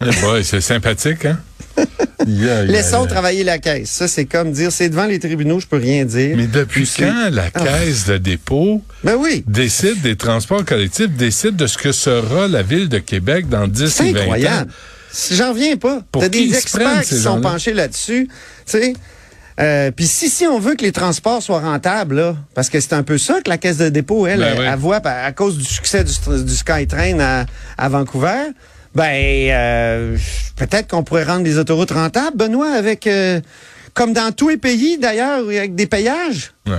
Eh 0.07 0.43
c'est 0.43 0.61
sympathique, 0.61 1.25
hein? 1.27 1.38
Yeah, 2.27 2.37
yeah, 2.37 2.64
Laissons 2.64 3.01
yeah. 3.05 3.07
travailler 3.11 3.45
la 3.45 3.59
caisse. 3.59 3.88
Ça, 3.90 4.07
c'est 4.07 4.27
comme 4.27 4.53
dire, 4.53 4.71
c'est 4.71 4.90
devant 4.90 5.07
les 5.07 5.19
tribunaux, 5.19 5.59
je 5.59 5.66
peux 5.66 5.79
rien 5.79 6.05
dire. 6.05 6.37
Mais 6.37 6.47
depuis 6.47 6.83
Puis 6.83 6.87
c'est- 6.87 7.03
quand 7.07 7.31
la 7.31 7.47
Ah. 7.55 7.61
caisse 7.64 8.05
de 8.07 8.19
dépôt 8.19 8.83
Ben 9.03 9.16
oui. 9.19 9.43
décide 9.47 10.03
des 10.03 10.16
transports 10.16 10.64
collectifs, 10.64 11.09
décide 11.11 11.57
de 11.57 11.66
ce 11.66 11.79
que 11.79 11.93
sera 11.93 12.47
la 12.47 12.62
ville 12.62 12.88
de 12.90 12.99
Québec 12.99 13.49
dans 13.49 13.66
10 13.66 13.88
C'est 13.88 14.09
et 14.09 14.12
20 14.12 14.19
ans? 14.19 14.23
incroyable. 14.23 14.73
J'en 15.33 15.53
viens 15.53 15.77
pas. 15.77 16.01
T'as 16.12 16.29
des 16.29 16.55
experts 16.57 17.03
qui 17.03 17.16
sont 17.16 17.40
penchés 17.40 17.73
là-dessus. 17.73 18.29
Tu. 18.66 18.94
Euh, 19.61 19.90
Puis 19.90 20.07
si, 20.07 20.31
si 20.31 20.46
on 20.46 20.59
veut 20.59 20.75
que 20.75 20.83
les 20.83 20.92
transports 20.92 21.42
soient 21.42 21.61
rentables, 21.61 22.14
là, 22.16 22.37
parce 22.55 22.70
que 22.70 22.81
c'est 22.81 22.94
un 22.94 23.03
peu 23.03 23.18
ça 23.18 23.40
que 23.42 23.51
la 23.51 23.59
caisse 23.59 23.77
de 23.77 23.88
dépôt, 23.90 24.27
elle, 24.27 24.40
Ben 24.40 24.53
elle, 24.55 24.59
oui. 24.61 24.66
elle 24.73 24.79
voit 24.79 25.01
à, 25.07 25.25
à 25.27 25.33
cause 25.33 25.59
du 25.59 25.64
succès 25.64 26.03
du, 26.05 26.12
du 26.44 26.55
SkyTrain 26.57 27.18
à, 27.20 27.46
à 27.77 27.88
Vancouver, 27.90 28.53
ben 28.94 29.12
euh, 29.51 30.16
peut-être 30.57 30.88
qu'on 30.88 31.03
pourrait 31.05 31.25
rendre 31.25 31.44
les 31.44 31.59
autoroutes 31.59 31.90
rentables, 31.90 32.37
Benoît, 32.37 32.73
avec 32.73 33.07
euh, 33.07 33.40
comme 33.92 34.12
dans 34.14 34.33
tous 34.33 34.49
les 34.49 34.57
pays 34.57 34.96
d'ailleurs, 34.96 35.40
avec 35.40 35.75
des 35.75 35.87
payages. 35.87 36.53
Ouais. 36.66 36.75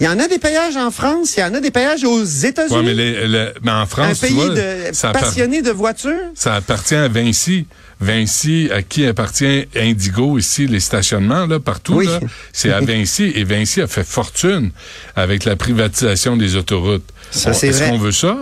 Il 0.00 0.04
y 0.06 0.08
en 0.08 0.18
a 0.18 0.26
des 0.28 0.38
payages 0.38 0.76
en 0.76 0.90
France, 0.90 1.34
il 1.36 1.40
y 1.40 1.42
en 1.44 1.52
a 1.54 1.60
des 1.60 1.70
payages 1.70 2.04
aux 2.04 2.24
États-Unis. 2.24 2.74
Ouais, 2.78 2.82
mais, 2.82 2.94
les- 2.94 3.28
le- 3.28 3.52
mais 3.62 3.70
en 3.70 3.80
un 3.80 3.86
France, 3.86 4.20
tu 4.20 4.26
pays 4.28 4.34
vois, 4.34 4.48
de 4.48 4.64
ça, 4.92 5.10
passionnés 5.12 5.60
de 5.60 5.70
voitures? 5.70 6.16
ça 6.34 6.54
appartient 6.54 6.94
à 6.94 7.08
Vinci. 7.08 7.66
Vinci, 8.00 8.70
à 8.72 8.80
qui 8.80 9.04
appartient 9.04 9.66
Indigo 9.76 10.38
ici, 10.38 10.66
les 10.66 10.80
stationnements, 10.80 11.44
là, 11.46 11.60
partout, 11.60 11.96
Oui. 11.96 12.08
c'est 12.50 12.72
à 12.72 12.80
Vinci. 12.92 13.30
Et 13.34 13.44
Vinci 13.44 13.82
a 13.82 13.86
fait 13.86 14.04
fortune 14.04 14.70
avec 15.16 15.44
la 15.44 15.54
privatisation 15.54 16.38
des 16.38 16.56
autoroutes. 16.56 17.04
Ça, 17.30 17.52
c'est 17.52 17.68
Est-ce 17.68 17.84
qu'on 17.90 17.98
veut 17.98 18.10
ça? 18.12 18.38